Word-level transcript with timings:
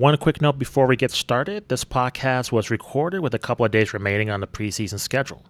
One 0.00 0.16
quick 0.16 0.40
note 0.40 0.58
before 0.58 0.86
we 0.86 0.96
get 0.96 1.10
started 1.10 1.68
this 1.68 1.84
podcast 1.84 2.52
was 2.52 2.70
recorded 2.70 3.20
with 3.20 3.34
a 3.34 3.38
couple 3.38 3.66
of 3.66 3.70
days 3.70 3.92
remaining 3.92 4.30
on 4.30 4.40
the 4.40 4.46
preseason 4.46 4.98
schedule. 4.98 5.44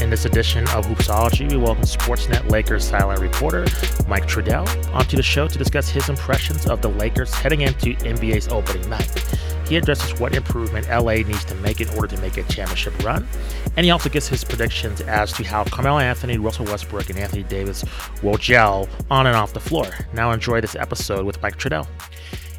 In 0.00 0.08
this 0.08 0.24
edition 0.24 0.64
of 0.68 0.86
Hoopsology, 0.86 1.50
we 1.50 1.58
welcome 1.58 1.84
Sportsnet 1.84 2.50
Lakers 2.50 2.88
silent 2.88 3.20
reporter 3.20 3.66
Mike 4.08 4.26
Trudell 4.26 4.66
onto 4.94 5.18
the 5.18 5.22
show 5.22 5.46
to 5.46 5.58
discuss 5.58 5.90
his 5.90 6.08
impressions 6.08 6.66
of 6.66 6.80
the 6.80 6.88
Lakers 6.88 7.34
heading 7.34 7.60
into 7.60 7.94
NBA's 7.96 8.48
opening 8.48 8.88
night. 8.88 9.10
He 9.68 9.76
addresses 9.76 10.18
what 10.18 10.34
improvement 10.34 10.88
LA 10.88 11.16
needs 11.16 11.44
to 11.44 11.54
make 11.56 11.82
in 11.82 11.88
order 11.90 12.16
to 12.16 12.22
make 12.22 12.38
a 12.38 12.44
championship 12.44 12.98
run, 13.04 13.28
and 13.76 13.84
he 13.84 13.90
also 13.90 14.08
gives 14.08 14.26
his 14.26 14.42
predictions 14.42 15.02
as 15.02 15.34
to 15.34 15.44
how 15.44 15.64
Carmelo 15.64 15.98
Anthony, 15.98 16.38
Russell 16.38 16.64
Westbrook, 16.64 17.10
and 17.10 17.18
Anthony 17.18 17.42
Davis 17.42 17.84
will 18.22 18.38
gel 18.38 18.88
on 19.10 19.26
and 19.26 19.36
off 19.36 19.52
the 19.52 19.60
floor. 19.60 19.86
Now 20.14 20.32
enjoy 20.32 20.62
this 20.62 20.76
episode 20.76 21.26
with 21.26 21.42
Mike 21.42 21.58
Trudell. 21.58 21.86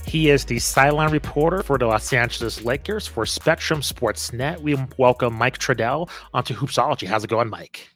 He 0.07 0.29
is 0.29 0.45
the 0.45 0.57
sideline 0.59 1.11
reporter 1.11 1.61
for 1.61 1.77
the 1.77 1.85
Los 1.85 2.13
Angeles 2.13 2.63
Lakers 2.63 3.05
for 3.05 3.25
Spectrum 3.25 3.81
Sportsnet. 3.81 4.61
We 4.61 4.77
welcome 4.97 5.33
Mike 5.33 5.57
Trudell 5.57 6.09
onto 6.33 6.53
Hoopsology. 6.53 7.05
How's 7.05 7.25
it 7.25 7.29
going, 7.29 7.49
Mike? 7.49 7.89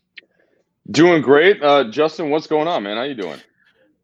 Doing 0.92 1.22
great, 1.22 1.64
uh, 1.64 1.86
Justin. 1.90 2.30
What's 2.30 2.48
going 2.48 2.68
on, 2.68 2.84
man? 2.84 2.98
How 2.98 3.04
you 3.04 3.16
doing? 3.16 3.40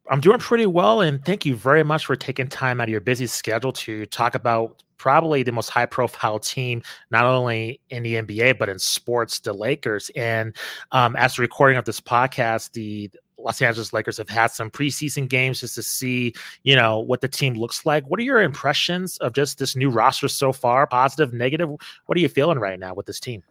I'm 0.10 0.22
doing 0.22 0.40
pretty 0.40 0.66
well, 0.66 1.02
and 1.02 1.24
thank 1.26 1.46
you 1.46 1.58
very 1.58 1.84
much 1.84 2.06
for 2.06 2.16
taking 2.16 2.48
time 2.48 2.80
out 2.80 2.86
of 2.86 2.92
your 2.92 3.02
busy 3.02 3.28
schedule 3.28 3.74
to 3.74 4.06
talk 4.06 4.36
about 4.36 4.84
probably 4.96 5.44
the 5.44 5.52
most 5.52 5.70
high-profile 5.70 6.40
team, 6.40 6.82
not 7.12 7.26
only 7.26 7.82
in 7.90 8.04
the 8.04 8.16
NBA 8.16 8.58
but 8.58 8.70
in 8.70 8.80
sports, 8.80 9.40
the 9.42 9.52
Lakers. 9.52 10.10
And 10.16 10.56
um, 10.94 11.18
as 11.18 11.36
the 11.36 11.42
recording 11.42 11.78
of 11.78 11.84
this 11.84 12.00
podcast, 12.00 12.72
the 12.72 13.12
Los 13.38 13.62
Angeles 13.62 13.94
Lakers 13.94 14.18
have 14.18 14.30
had 14.30 14.48
some 14.48 14.72
preseason 14.72 15.28
games 15.28 15.60
just 15.62 15.76
to 15.76 15.84
see, 15.84 16.34
you 16.64 16.76
know, 16.76 17.00
what 17.00 17.22
the 17.22 17.28
team 17.28 17.54
looks 17.54 17.86
like. 17.86 18.04
What 18.10 18.20
are 18.20 18.24
your 18.24 18.42
impressions 18.42 19.18
of 19.18 19.34
just 19.34 19.60
this 19.60 19.76
new 19.76 19.90
roster 19.90 20.28
so 20.28 20.52
far? 20.52 20.88
Positive, 20.88 21.34
negative? 21.34 21.70
What 21.70 22.18
are 22.18 22.22
you 22.22 22.30
feeling 22.30 22.60
right 22.60 22.80
now 22.80 22.94
with 22.94 23.06
this 23.06 23.20
team? 23.20 23.44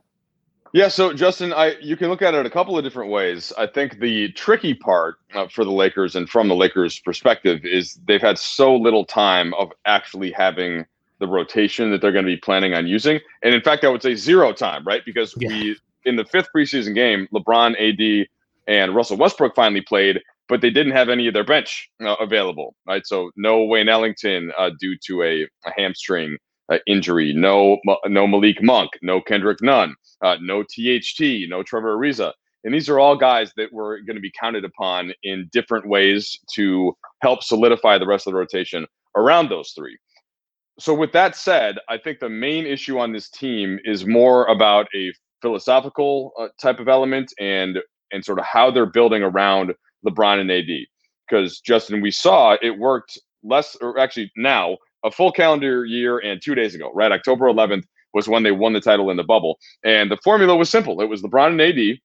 Yeah, 0.73 0.89
so 0.89 1.13
Justin, 1.13 1.53
I 1.53 1.77
you 1.81 1.97
can 1.97 2.09
look 2.09 2.23
at 2.23 2.35
it 2.35 2.45
a 2.45 2.51
couple 2.51 2.77
of 2.77 2.85
different 2.85 3.11
ways. 3.11 3.53
I 3.57 3.67
think 3.67 3.99
the 3.99 4.31
tricky 4.33 4.75
part 4.75 5.17
uh, 5.35 5.47
for 5.49 5.65
the 5.65 5.71
Lakers 5.71 6.17
and 6.17 6.29
from 6.29 6.49
the 6.49 6.55
Lakers' 6.55 6.99
perspective 6.99 7.65
is 7.65 7.99
they've 8.07 8.21
had 8.21 8.39
so 8.39 8.77
little 8.77 9.05
time 9.05 9.55
of 9.55 9.73
actually 9.87 10.33
having 10.33 10.85
the 11.19 11.27
rotation 11.27 11.91
that 11.93 12.03
they're 12.03 12.13
going 12.13 12.27
to 12.27 12.31
be 12.31 12.37
planning 12.37 12.75
on 12.75 12.87
using, 12.87 13.21
and 13.43 13.55
in 13.55 13.63
fact, 13.63 13.85
I 13.85 13.89
would 13.89 14.03
say 14.03 14.15
zero 14.15 14.53
time, 14.53 14.85
right? 14.85 15.03
Because 15.07 15.35
yeah. 15.39 15.49
we 15.49 15.77
in 16.05 16.17
the 16.17 16.25
fifth 16.25 16.49
preseason 16.55 16.95
game, 16.95 17.29
LeBron, 17.33 17.73
AD, 17.81 18.29
and 18.67 18.95
Russell 18.95 19.17
Westbrook 19.17 19.55
finally 19.55 19.83
played, 19.83 20.21
but 20.49 20.61
they 20.61 20.71
didn't 20.71 20.93
have 20.93 21.09
any 21.09 21.27
of 21.27 21.35
their 21.35 21.45
bench 21.45 21.89
uh, 22.05 22.17
available, 22.21 22.75
right? 22.87 23.07
So 23.07 23.31
no 23.37 23.65
Wayne 23.65 23.89
Ellington 23.89 24.53
uh, 24.57 24.71
due 24.81 24.97
to 25.07 25.23
a, 25.23 25.43
a 25.67 25.73
hamstring 25.77 26.37
uh, 26.71 26.79
injury, 26.87 27.33
no 27.33 27.79
no 28.07 28.27
Malik 28.27 28.63
Monk, 28.63 28.91
no 29.03 29.21
Kendrick 29.21 29.63
Nunn, 29.63 29.95
uh, 30.23 30.37
no 30.41 30.63
THT, 30.63 31.49
no 31.49 31.63
Trevor 31.63 31.97
Ariza. 31.97 32.33
And 32.65 32.75
these 32.75 32.89
are 32.89 32.99
all 32.99 33.17
guys 33.17 33.53
that 33.57 33.73
were 33.73 34.01
going 34.01 34.17
to 34.17 34.21
be 34.21 34.33
counted 34.39 34.65
upon 34.65 35.13
in 35.23 35.49
different 35.53 35.87
ways 35.87 36.37
to 36.55 36.97
help 37.23 37.45
solidify 37.45 37.99
the 37.99 38.07
rest 38.07 38.27
of 38.27 38.33
the 38.33 38.39
rotation 38.39 38.87
around 39.15 39.49
those 39.49 39.71
three. 39.71 39.97
So, 40.79 40.93
with 40.93 41.13
that 41.13 41.37
said, 41.37 41.77
I 41.89 41.97
think 41.97 42.19
the 42.19 42.29
main 42.29 42.67
issue 42.67 42.99
on 42.99 43.13
this 43.13 43.31
team 43.31 43.79
is 43.85 44.05
more 44.05 44.47
about 44.47 44.89
a 44.95 45.13
philosophical 45.41 46.33
uh, 46.39 46.49
type 46.61 46.81
of 46.81 46.89
element 46.89 47.33
and 47.39 47.79
and 48.13 48.25
sort 48.25 48.39
of 48.39 48.45
how 48.45 48.71
they're 48.71 48.87
building 48.87 49.23
around 49.23 49.75
LeBron 50.07 50.41
and 50.41 50.51
AD. 50.51 50.87
Because 51.29 51.61
Justin, 51.61 52.01
we 52.01 52.11
saw 52.11 52.57
it 52.63 52.79
worked 52.79 53.19
less, 53.43 53.77
or 53.81 53.99
actually 53.99 54.31
now 54.37 54.77
a 55.05 55.11
full 55.11 55.33
calendar 55.33 55.85
year 55.85 56.19
and 56.19 56.41
two 56.43 56.55
days 56.55 56.75
ago, 56.75 56.91
right? 56.95 57.13
October 57.13 57.47
11th 57.47 57.85
was 58.15 58.29
when 58.29 58.43
they 58.43 58.53
won 58.53 58.73
the 58.73 58.81
title 58.81 59.11
in 59.11 59.17
the 59.17 59.25
bubble, 59.25 59.59
and 59.85 60.11
the 60.11 60.17
formula 60.25 60.57
was 60.57 60.71
simple. 60.71 61.01
It 61.01 61.09
was 61.09 61.23
LeBron 61.23 61.49
and 61.49 61.61
AD, 61.61 61.99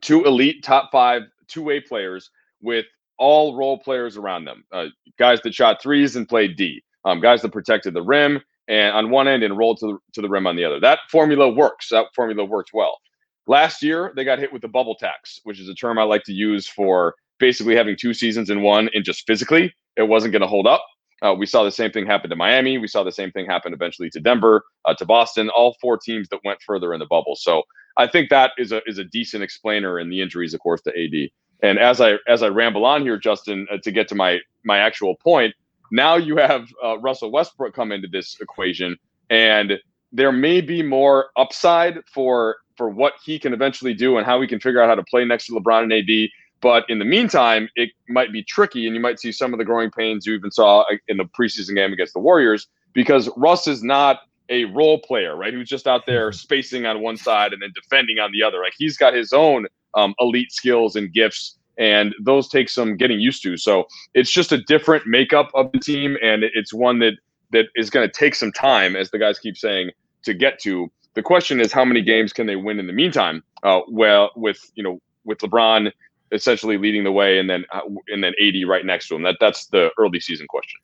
two 0.00 0.24
elite 0.24 0.62
top 0.62 0.90
five 0.90 1.22
two 1.48 1.62
way 1.62 1.80
players 1.80 2.30
with 2.60 2.86
all 3.18 3.56
role 3.56 3.78
players 3.78 4.16
around 4.16 4.44
them, 4.44 4.64
uh, 4.72 4.86
guys 5.18 5.40
that 5.42 5.54
shot 5.54 5.80
threes 5.80 6.16
and 6.16 6.28
played 6.28 6.56
D, 6.56 6.82
um, 7.04 7.20
guys 7.20 7.42
that 7.42 7.52
protected 7.52 7.94
the 7.94 8.02
rim 8.02 8.40
and 8.68 8.94
on 8.94 9.10
one 9.10 9.28
end 9.28 9.42
and 9.42 9.56
rolled 9.56 9.78
to 9.78 9.86
the, 9.86 9.98
to 10.14 10.20
the 10.20 10.28
rim 10.28 10.46
on 10.46 10.56
the 10.56 10.64
other. 10.64 10.80
That 10.80 11.00
formula 11.10 11.48
works. 11.48 11.88
That 11.90 12.06
formula 12.14 12.44
works 12.44 12.72
well. 12.74 12.98
Last 13.46 13.82
year, 13.82 14.12
they 14.16 14.24
got 14.24 14.38
hit 14.38 14.52
with 14.52 14.62
the 14.62 14.68
bubble 14.68 14.96
tax, 14.96 15.40
which 15.44 15.60
is 15.60 15.68
a 15.68 15.74
term 15.74 15.98
I 15.98 16.02
like 16.02 16.24
to 16.24 16.32
use 16.32 16.66
for 16.66 17.14
basically 17.38 17.76
having 17.76 17.96
two 17.96 18.14
seasons 18.14 18.50
in 18.50 18.62
one 18.62 18.88
and 18.94 19.04
just 19.04 19.26
physically 19.26 19.74
it 19.96 20.02
wasn't 20.02 20.32
going 20.32 20.42
to 20.42 20.48
hold 20.48 20.66
up. 20.66 20.84
Uh, 21.22 21.34
we 21.34 21.46
saw 21.46 21.64
the 21.64 21.70
same 21.70 21.90
thing 21.90 22.06
happen 22.06 22.28
to 22.28 22.36
Miami. 22.36 22.76
We 22.76 22.88
saw 22.88 23.02
the 23.02 23.12
same 23.12 23.30
thing 23.32 23.46
happen 23.46 23.72
eventually 23.72 24.10
to 24.10 24.20
Denver, 24.20 24.64
uh, 24.84 24.94
to 24.94 25.06
Boston, 25.06 25.48
all 25.48 25.74
four 25.80 25.96
teams 25.96 26.28
that 26.28 26.40
went 26.44 26.60
further 26.62 26.92
in 26.92 27.00
the 27.00 27.06
bubble. 27.06 27.36
So 27.36 27.62
I 27.96 28.06
think 28.06 28.28
that 28.28 28.52
is 28.58 28.72
a 28.72 28.82
is 28.86 28.98
a 28.98 29.04
decent 29.04 29.42
explainer 29.42 29.98
in 29.98 30.10
the 30.10 30.20
injuries, 30.20 30.52
of 30.52 30.60
course, 30.60 30.82
to 30.82 30.90
AD. 30.90 31.30
And 31.62 31.78
as 31.78 32.02
I 32.02 32.16
as 32.28 32.42
I 32.42 32.48
ramble 32.48 32.84
on 32.84 33.00
here, 33.02 33.16
Justin, 33.16 33.66
uh, 33.70 33.78
to 33.82 33.90
get 33.90 34.08
to 34.08 34.14
my 34.14 34.40
my 34.64 34.78
actual 34.78 35.16
point, 35.16 35.54
now 35.90 36.16
you 36.16 36.36
have 36.36 36.68
uh, 36.84 36.98
Russell 36.98 37.32
Westbrook 37.32 37.74
come 37.74 37.92
into 37.92 38.08
this 38.08 38.36
equation, 38.40 38.98
and 39.30 39.78
there 40.16 40.32
may 40.32 40.62
be 40.62 40.82
more 40.82 41.26
upside 41.36 41.98
for 42.12 42.56
for 42.76 42.88
what 42.88 43.14
he 43.24 43.38
can 43.38 43.52
eventually 43.52 43.94
do 43.94 44.16
and 44.16 44.26
how 44.26 44.40
he 44.40 44.48
can 44.48 44.60
figure 44.60 44.82
out 44.82 44.88
how 44.88 44.94
to 44.94 45.04
play 45.04 45.24
next 45.24 45.46
to 45.46 45.52
LeBron 45.52 45.84
and 45.84 45.92
AD. 45.92 46.30
But 46.60 46.84
in 46.88 46.98
the 46.98 47.04
meantime, 47.04 47.68
it 47.76 47.90
might 48.08 48.32
be 48.32 48.42
tricky, 48.42 48.86
and 48.86 48.94
you 48.94 49.00
might 49.00 49.20
see 49.20 49.30
some 49.30 49.52
of 49.52 49.58
the 49.58 49.64
growing 49.64 49.90
pains 49.90 50.26
you 50.26 50.34
even 50.34 50.50
saw 50.50 50.84
in 51.08 51.18
the 51.18 51.24
preseason 51.24 51.74
game 51.74 51.92
against 51.92 52.14
the 52.14 52.20
Warriors 52.20 52.66
because 52.94 53.28
Russ 53.36 53.66
is 53.66 53.82
not 53.82 54.20
a 54.48 54.64
role 54.66 54.98
player, 54.98 55.36
right? 55.36 55.52
Who's 55.52 55.68
just 55.68 55.86
out 55.86 56.06
there 56.06 56.30
mm-hmm. 56.30 56.36
spacing 56.36 56.86
on 56.86 57.02
one 57.02 57.18
side 57.18 57.52
and 57.52 57.60
then 57.60 57.72
defending 57.74 58.18
on 58.18 58.32
the 58.32 58.42
other. 58.42 58.60
Like 58.60 58.74
he's 58.76 58.96
got 58.96 59.12
his 59.12 59.32
own 59.34 59.66
um, 59.94 60.14
elite 60.18 60.50
skills 60.50 60.96
and 60.96 61.12
gifts, 61.12 61.58
and 61.78 62.14
those 62.24 62.48
take 62.48 62.70
some 62.70 62.96
getting 62.96 63.20
used 63.20 63.42
to. 63.42 63.58
So 63.58 63.86
it's 64.14 64.30
just 64.30 64.50
a 64.50 64.62
different 64.62 65.06
makeup 65.06 65.50
of 65.54 65.70
the 65.72 65.78
team, 65.78 66.16
and 66.22 66.42
it's 66.42 66.72
one 66.72 67.00
that 67.00 67.14
that 67.52 67.66
is 67.76 67.90
going 67.90 68.08
to 68.08 68.12
take 68.12 68.34
some 68.34 68.52
time, 68.52 68.96
as 68.96 69.10
the 69.10 69.18
guys 69.18 69.38
keep 69.38 69.56
saying, 69.56 69.90
to 70.26 70.34
get 70.34 70.60
to. 70.60 70.90
The 71.14 71.22
question 71.22 71.60
is 71.60 71.72
how 71.72 71.84
many 71.84 72.02
games 72.02 72.32
can 72.32 72.46
they 72.46 72.56
win 72.56 72.78
in 72.78 72.86
the 72.86 72.92
meantime? 72.92 73.42
Uh, 73.62 73.80
well, 73.88 74.30
with 74.36 74.70
you 74.74 74.82
know 74.82 75.00
with 75.24 75.38
LeBron 75.38 75.90
essentially 76.32 76.76
leading 76.76 77.04
the 77.04 77.12
way, 77.12 77.38
and 77.38 77.48
then 77.48 77.64
uh, 77.72 77.80
and 78.08 78.22
then 78.22 78.34
AD 78.40 78.68
right 78.68 78.84
next 78.84 79.08
to 79.08 79.16
him. 79.16 79.22
That 79.22 79.36
that's 79.40 79.66
the 79.66 79.90
early 79.98 80.20
season 80.20 80.46
question. 80.46 80.78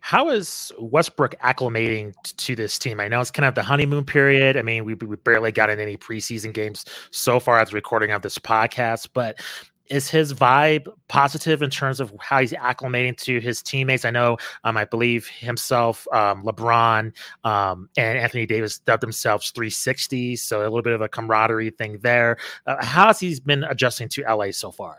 How 0.00 0.28
is 0.30 0.72
Westbrook 0.78 1.34
acclimating 1.40 2.14
to 2.36 2.54
this 2.54 2.78
team? 2.78 3.00
I 3.00 3.08
know 3.08 3.20
it's 3.20 3.32
kind 3.32 3.46
of 3.46 3.56
the 3.56 3.62
honeymoon 3.62 4.04
period. 4.04 4.56
I 4.56 4.62
mean, 4.62 4.84
we, 4.84 4.94
we 4.94 5.16
barely 5.16 5.50
got 5.50 5.68
in 5.68 5.80
any 5.80 5.96
preseason 5.96 6.52
games 6.52 6.84
so 7.10 7.40
far 7.40 7.58
as 7.58 7.72
recording 7.72 8.12
of 8.12 8.22
this 8.22 8.38
podcast, 8.38 9.08
but 9.12 9.40
is 9.88 10.08
his 10.08 10.34
vibe 10.34 10.88
positive 11.08 11.62
in 11.62 11.70
terms 11.70 12.00
of 12.00 12.12
how 12.20 12.40
he's 12.40 12.52
acclimating 12.52 13.16
to 13.18 13.40
his 13.40 13.62
teammates? 13.62 14.04
I 14.04 14.10
know, 14.10 14.36
um, 14.64 14.76
I 14.76 14.84
believe 14.84 15.26
himself, 15.26 16.06
um, 16.12 16.44
LeBron, 16.44 17.12
um, 17.44 17.88
and 17.96 18.18
Anthony 18.18 18.46
Davis 18.46 18.78
dubbed 18.78 19.02
themselves 19.02 19.50
360, 19.50 20.36
so 20.36 20.60
a 20.60 20.64
little 20.64 20.82
bit 20.82 20.92
of 20.92 21.00
a 21.00 21.08
camaraderie 21.08 21.70
thing 21.70 21.98
there. 22.02 22.38
Uh, 22.66 22.84
how 22.84 23.06
has 23.08 23.20
he 23.20 23.38
been 23.40 23.64
adjusting 23.64 24.08
to 24.10 24.22
LA 24.22 24.50
so 24.50 24.70
far? 24.70 24.96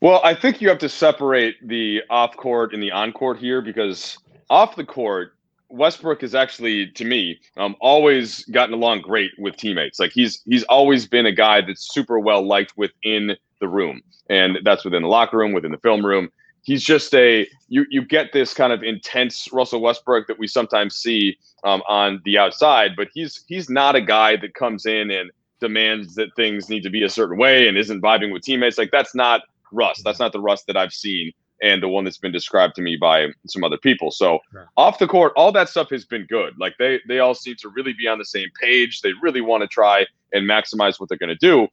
Well, 0.00 0.20
I 0.24 0.34
think 0.34 0.60
you 0.62 0.68
have 0.68 0.78
to 0.78 0.88
separate 0.88 1.56
the 1.66 2.02
off 2.08 2.36
court 2.36 2.72
and 2.72 2.82
the 2.82 2.90
on 2.90 3.12
court 3.12 3.38
here 3.38 3.60
because 3.60 4.16
off 4.48 4.74
the 4.74 4.84
court, 4.84 5.34
Westbrook 5.68 6.22
has 6.22 6.34
actually, 6.34 6.88
to 6.92 7.04
me, 7.04 7.38
um, 7.56 7.76
always 7.80 8.44
gotten 8.46 8.74
along 8.74 9.02
great 9.02 9.30
with 9.38 9.56
teammates. 9.56 10.00
Like 10.00 10.10
he's 10.10 10.42
he's 10.46 10.64
always 10.64 11.06
been 11.06 11.26
a 11.26 11.32
guy 11.32 11.60
that's 11.60 11.92
super 11.92 12.18
well 12.18 12.42
liked 12.42 12.76
within 12.76 13.36
the 13.60 13.68
room, 13.68 14.02
and 14.28 14.58
that's 14.64 14.84
within 14.84 15.02
the 15.02 15.08
locker 15.08 15.38
room, 15.38 15.52
within 15.52 15.70
the 15.70 15.78
film 15.78 16.04
room. 16.04 16.30
He's 16.62 16.82
just 16.82 17.14
a 17.14 17.48
you 17.68 17.86
you 17.90 18.04
get 18.04 18.32
this 18.32 18.52
kind 18.52 18.72
of 18.72 18.82
intense 18.82 19.48
Russell 19.52 19.80
Westbrook 19.80 20.26
that 20.26 20.38
we 20.38 20.46
sometimes 20.46 20.96
see 20.96 21.36
um, 21.64 21.82
on 21.88 22.20
the 22.24 22.38
outside, 22.38 22.92
but 22.96 23.08
he's 23.14 23.44
he's 23.48 23.70
not 23.70 23.96
a 23.96 24.00
guy 24.00 24.36
that 24.36 24.54
comes 24.54 24.86
in 24.86 25.10
and 25.10 25.30
demands 25.60 26.14
that 26.14 26.34
things 26.36 26.68
need 26.68 26.82
to 26.82 26.90
be 26.90 27.02
a 27.02 27.08
certain 27.08 27.38
way 27.38 27.68
and 27.68 27.76
isn't 27.76 28.02
vibing 28.02 28.32
with 28.32 28.42
teammates. 28.42 28.78
Like 28.78 28.90
that's 28.90 29.14
not 29.14 29.42
Russ. 29.72 30.02
That's 30.04 30.18
not 30.18 30.32
the 30.32 30.40
Russ 30.40 30.64
that 30.64 30.76
I've 30.76 30.92
seen 30.92 31.32
and 31.62 31.82
the 31.82 31.88
one 31.88 32.04
that's 32.04 32.18
been 32.18 32.32
described 32.32 32.74
to 32.74 32.82
me 32.82 32.96
by 32.96 33.28
some 33.46 33.64
other 33.64 33.76
people. 33.76 34.10
So 34.10 34.38
right. 34.52 34.66
off 34.76 34.98
the 34.98 35.06
court, 35.06 35.32
all 35.36 35.52
that 35.52 35.68
stuff 35.68 35.90
has 35.90 36.04
been 36.04 36.26
good. 36.26 36.54
Like 36.58 36.74
they 36.78 37.00
they 37.06 37.18
all 37.18 37.34
seem 37.34 37.56
to 37.56 37.68
really 37.68 37.92
be 37.92 38.06
on 38.06 38.18
the 38.18 38.24
same 38.24 38.48
page. 38.60 39.00
They 39.00 39.12
really 39.22 39.40
want 39.40 39.62
to 39.62 39.68
try 39.68 40.06
and 40.32 40.48
maximize 40.48 40.98
what 40.98 41.08
they're 41.08 41.18
going 41.18 41.28
to 41.28 41.36
do. 41.36 41.68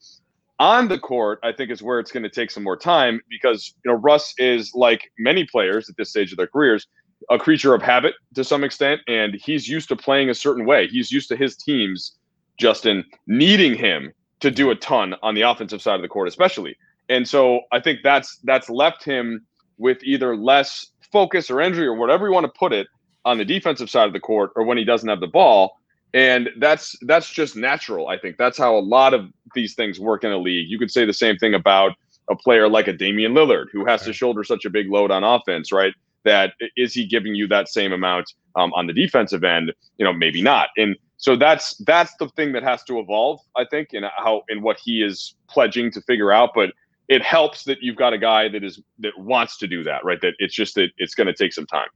On 0.59 0.87
the 0.87 0.97
court, 0.97 1.39
I 1.43 1.51
think 1.51 1.69
is 1.69 1.83
where 1.83 1.99
it's 1.99 2.11
going 2.11 2.23
to 2.23 2.29
take 2.29 2.49
some 2.49 2.63
more 2.63 2.77
time 2.77 3.21
because 3.29 3.73
you 3.83 3.91
know 3.91 3.97
Russ 3.97 4.33
is 4.37 4.73
like 4.73 5.11
many 5.19 5.45
players 5.45 5.87
at 5.87 5.97
this 5.97 6.09
stage 6.09 6.31
of 6.31 6.37
their 6.37 6.47
careers, 6.47 6.87
a 7.29 7.37
creature 7.37 7.75
of 7.75 7.81
habit 7.81 8.15
to 8.35 8.43
some 8.43 8.63
extent, 8.63 9.01
and 9.07 9.35
he's 9.35 9.67
used 9.67 9.87
to 9.89 9.95
playing 9.95 10.29
a 10.29 10.35
certain 10.35 10.65
way. 10.65 10.87
He's 10.87 11.11
used 11.11 11.29
to 11.29 11.35
his 11.35 11.55
teams, 11.55 12.17
Justin, 12.57 13.05
needing 13.27 13.75
him 13.75 14.11
to 14.39 14.49
do 14.49 14.71
a 14.71 14.75
ton 14.75 15.15
on 15.21 15.35
the 15.35 15.41
offensive 15.41 15.81
side 15.81 15.95
of 15.95 16.01
the 16.01 16.07
court, 16.07 16.27
especially. 16.27 16.75
And 17.09 17.27
so 17.27 17.61
I 17.71 17.79
think 17.79 17.99
that's 18.03 18.37
that's 18.43 18.69
left 18.69 19.03
him 19.03 19.45
with 19.77 20.03
either 20.03 20.35
less 20.35 20.87
focus 21.11 21.49
or 21.49 21.61
injury 21.61 21.85
or 21.85 21.95
whatever 21.95 22.27
you 22.27 22.33
want 22.33 22.45
to 22.45 22.59
put 22.59 22.73
it 22.73 22.87
on 23.25 23.37
the 23.37 23.45
defensive 23.45 23.89
side 23.89 24.07
of 24.07 24.13
the 24.13 24.19
court 24.19 24.51
or 24.55 24.63
when 24.63 24.77
he 24.77 24.83
doesn't 24.83 25.09
have 25.09 25.19
the 25.19 25.27
ball. 25.27 25.77
And 26.17 26.49
that's 26.57 26.95
that's 27.03 27.29
just 27.29 27.55
natural. 27.55 28.07
I 28.07 28.17
think 28.17 28.37
that's 28.37 28.57
how 28.57 28.75
a 28.75 28.81
lot 28.81 29.13
of 29.13 29.29
these 29.53 29.75
things 29.75 29.99
work 29.99 30.23
in 30.23 30.31
a 30.31 30.37
league. 30.39 30.67
You 30.67 30.79
could 30.79 30.89
say 30.89 31.05
the 31.05 31.13
same 31.13 31.37
thing 31.37 31.53
about 31.53 31.91
a 32.27 32.35
player 32.35 32.67
like 32.67 32.87
a 32.87 32.93
Damian 32.93 33.33
Lillard 33.33 33.67
who 33.71 33.85
has 33.85 34.01
to 34.01 34.13
shoulder 34.13 34.43
such 34.43 34.65
a 34.65 34.71
big 34.71 34.89
load 34.89 35.11
on 35.11 35.23
offense, 35.23 35.71
right? 35.71 35.93
That 36.25 36.53
is 36.75 36.91
he 36.95 37.05
giving 37.05 37.35
you 37.35 37.47
that 37.49 37.69
same 37.69 37.93
amount 37.93 38.33
um, 38.55 38.73
on 38.73 38.87
the 38.87 38.93
defensive 38.93 39.43
end? 39.43 39.71
You 39.99 40.05
know, 40.05 40.11
maybe 40.11 40.41
not. 40.41 40.69
And 40.75 40.95
so 41.17 41.35
that's 41.35 41.77
that's 41.85 42.15
the 42.15 42.29
thing 42.29 42.51
that 42.53 42.63
has 42.63 42.83
to 42.85 42.97
evolve, 42.97 43.39
I 43.55 43.65
think, 43.65 43.93
in 43.93 44.03
how 44.17 44.41
in 44.49 44.63
what 44.63 44.79
he 44.83 45.03
is 45.03 45.35
pledging 45.47 45.91
to 45.91 46.01
figure 46.01 46.31
out. 46.31 46.49
But 46.55 46.71
it 47.09 47.21
helps 47.21 47.63
that 47.65 47.77
you've 47.81 47.95
got 47.95 48.13
a 48.13 48.17
guy 48.17 48.49
that 48.49 48.63
is 48.63 48.81
that 49.01 49.15
wants 49.19 49.55
to 49.59 49.67
do 49.67 49.83
that, 49.83 50.03
right? 50.03 50.19
That 50.19 50.33
it's 50.39 50.55
just 50.55 50.73
that 50.75 50.89
it's 50.97 51.13
going 51.13 51.27
to 51.27 51.33
take 51.33 51.53
some 51.53 51.67
time. 51.67 51.89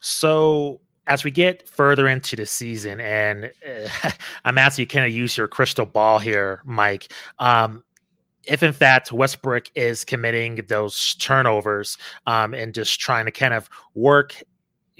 So 0.00 0.80
as 1.10 1.24
we 1.24 1.30
get 1.32 1.68
further 1.68 2.06
into 2.06 2.36
the 2.36 2.46
season, 2.46 3.00
and 3.00 3.50
uh, 3.66 4.10
I'm 4.44 4.56
asking 4.56 4.84
you 4.84 4.86
kind 4.86 5.04
of 5.04 5.12
use 5.12 5.36
your 5.36 5.48
crystal 5.48 5.84
ball 5.84 6.20
here, 6.20 6.62
Mike. 6.64 7.12
Um, 7.40 7.82
if 8.46 8.62
in 8.62 8.72
fact 8.72 9.12
Westbrook 9.12 9.70
is 9.74 10.04
committing 10.04 10.60
those 10.68 11.16
turnovers 11.16 11.98
um, 12.26 12.54
and 12.54 12.72
just 12.72 13.00
trying 13.00 13.26
to 13.26 13.32
kind 13.32 13.52
of 13.52 13.68
work 13.94 14.40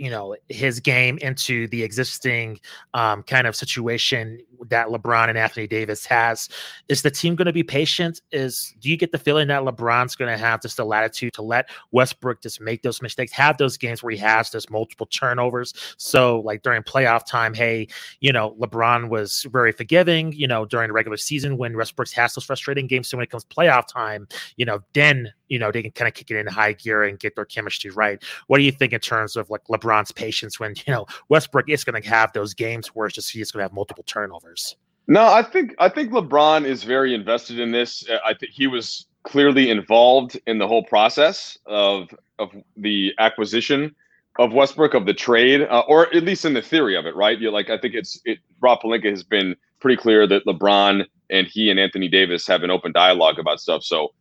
you 0.00 0.08
know 0.08 0.34
his 0.48 0.80
game 0.80 1.18
into 1.18 1.68
the 1.68 1.82
existing 1.82 2.58
um, 2.94 3.22
kind 3.22 3.46
of 3.46 3.54
situation 3.54 4.38
that 4.68 4.88
LeBron 4.88 5.28
and 5.28 5.36
Anthony 5.36 5.66
Davis 5.66 6.06
has. 6.06 6.48
Is 6.88 7.02
the 7.02 7.10
team 7.10 7.34
going 7.34 7.46
to 7.46 7.52
be 7.52 7.62
patient? 7.62 8.22
Is 8.32 8.74
do 8.80 8.88
you 8.88 8.96
get 8.96 9.12
the 9.12 9.18
feeling 9.18 9.48
that 9.48 9.62
LeBron's 9.62 10.16
going 10.16 10.30
to 10.30 10.38
have 10.38 10.62
just 10.62 10.78
the 10.78 10.86
latitude 10.86 11.34
to 11.34 11.42
let 11.42 11.68
Westbrook 11.90 12.40
just 12.40 12.62
make 12.62 12.82
those 12.82 13.02
mistakes, 13.02 13.30
have 13.32 13.58
those 13.58 13.76
games 13.76 14.02
where 14.02 14.10
he 14.10 14.16
has 14.18 14.50
those 14.50 14.70
multiple 14.70 15.06
turnovers? 15.06 15.74
So 15.98 16.40
like 16.40 16.62
during 16.62 16.82
playoff 16.82 17.26
time, 17.26 17.52
hey, 17.52 17.86
you 18.20 18.32
know 18.32 18.56
LeBron 18.58 19.10
was 19.10 19.46
very 19.52 19.72
forgiving. 19.72 20.32
You 20.32 20.48
know 20.48 20.64
during 20.64 20.88
the 20.88 20.94
regular 20.94 21.18
season 21.18 21.58
when 21.58 21.76
Westbrook 21.76 22.10
has 22.12 22.34
those 22.34 22.44
frustrating 22.44 22.86
games, 22.86 23.08
so 23.08 23.18
when 23.18 23.24
it 23.24 23.30
comes 23.30 23.44
playoff 23.44 23.86
time, 23.86 24.26
you 24.56 24.64
know 24.64 24.80
then 24.94 25.30
you 25.50 25.58
know 25.58 25.70
they 25.70 25.82
can 25.82 25.90
kind 25.90 26.08
of 26.08 26.14
kick 26.14 26.30
it 26.30 26.36
into 26.38 26.50
high 26.50 26.72
gear 26.72 27.02
and 27.02 27.18
get 27.18 27.36
their 27.36 27.44
chemistry 27.44 27.90
right. 27.90 28.22
What 28.46 28.56
do 28.56 28.64
you 28.64 28.72
think 28.72 28.94
in 28.94 29.00
terms 29.00 29.36
of 29.36 29.50
like 29.50 29.64
LeBron's 29.64 30.12
patience 30.12 30.58
when 30.58 30.74
you 30.86 30.94
know 30.94 31.06
Westbrook 31.28 31.68
is 31.68 31.84
going 31.84 32.00
to 32.00 32.08
have 32.08 32.32
those 32.32 32.54
games 32.54 32.88
where 32.88 33.06
it's 33.06 33.14
just 33.14 33.30
he's 33.30 33.52
going 33.52 33.60
to 33.60 33.64
have 33.64 33.74
multiple 33.74 34.04
turnovers? 34.04 34.76
No, 35.06 35.26
I 35.26 35.42
think 35.42 35.74
I 35.78 35.88
think 35.88 36.12
LeBron 36.12 36.64
is 36.64 36.84
very 36.84 37.14
invested 37.14 37.58
in 37.58 37.72
this. 37.72 38.08
Uh, 38.08 38.18
I 38.24 38.32
think 38.32 38.52
he 38.52 38.66
was 38.66 39.06
clearly 39.24 39.68
involved 39.68 40.40
in 40.46 40.58
the 40.58 40.66
whole 40.66 40.84
process 40.84 41.58
of 41.66 42.08
of 42.38 42.50
the 42.76 43.12
acquisition 43.18 43.94
of 44.38 44.52
Westbrook 44.52 44.94
of 44.94 45.04
the 45.04 45.12
trade, 45.12 45.62
uh, 45.62 45.82
or 45.88 46.06
at 46.14 46.22
least 46.22 46.44
in 46.44 46.54
the 46.54 46.62
theory 46.62 46.96
of 46.96 47.04
it, 47.04 47.14
right? 47.16 47.38
You're 47.38 47.52
like 47.52 47.70
I 47.70 47.78
think 47.78 47.94
it's 47.94 48.20
it. 48.24 48.38
Rob 48.60 48.80
Pelinka 48.82 49.10
has 49.10 49.24
been 49.24 49.56
pretty 49.80 50.00
clear 50.00 50.26
that 50.26 50.46
LeBron 50.46 51.04
and 51.30 51.46
he 51.46 51.70
and 51.70 51.80
Anthony 51.80 52.08
Davis 52.08 52.46
have 52.46 52.62
an 52.62 52.70
open 52.70 52.92
dialogue 52.92 53.38
about 53.38 53.60
stuff. 53.60 53.82
So 53.82 54.12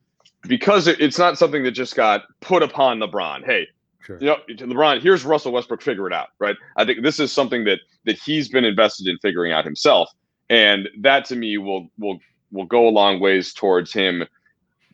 because 0.48 0.88
it, 0.88 1.00
it's 1.00 1.18
not 1.18 1.38
something 1.38 1.64
that 1.64 1.72
just 1.72 1.96
got 1.96 2.24
put 2.42 2.64
upon 2.64 3.00
LeBron. 3.00 3.46
Hey, 3.46 3.68
sure. 4.06 4.18
you 4.20 4.28
know, 4.28 4.38
LeBron, 4.48 5.02
here's 5.02 5.26
Russell 5.26 5.52
Westbrook, 5.52 5.82
figure 5.82 6.08
it 6.08 6.14
out, 6.14 6.30
right? 6.40 6.56
I 6.78 6.86
think 6.86 7.04
this 7.04 7.20
is 7.20 7.32
something 7.32 7.64
that 7.66 7.80
that 8.06 8.18
he's 8.18 8.50
been 8.50 8.66
invested 8.66 9.08
in 9.08 9.18
figuring 9.20 9.52
out 9.52 9.66
himself, 9.66 10.10
and 10.50 10.88
that 11.00 11.26
to 11.26 11.36
me 11.36 11.58
will 11.58 11.90
will 11.98 12.20
will 12.52 12.66
go 12.66 12.88
a 12.88 12.92
long 12.92 13.20
ways 13.20 13.54
towards 13.54 13.94
him 13.94 14.26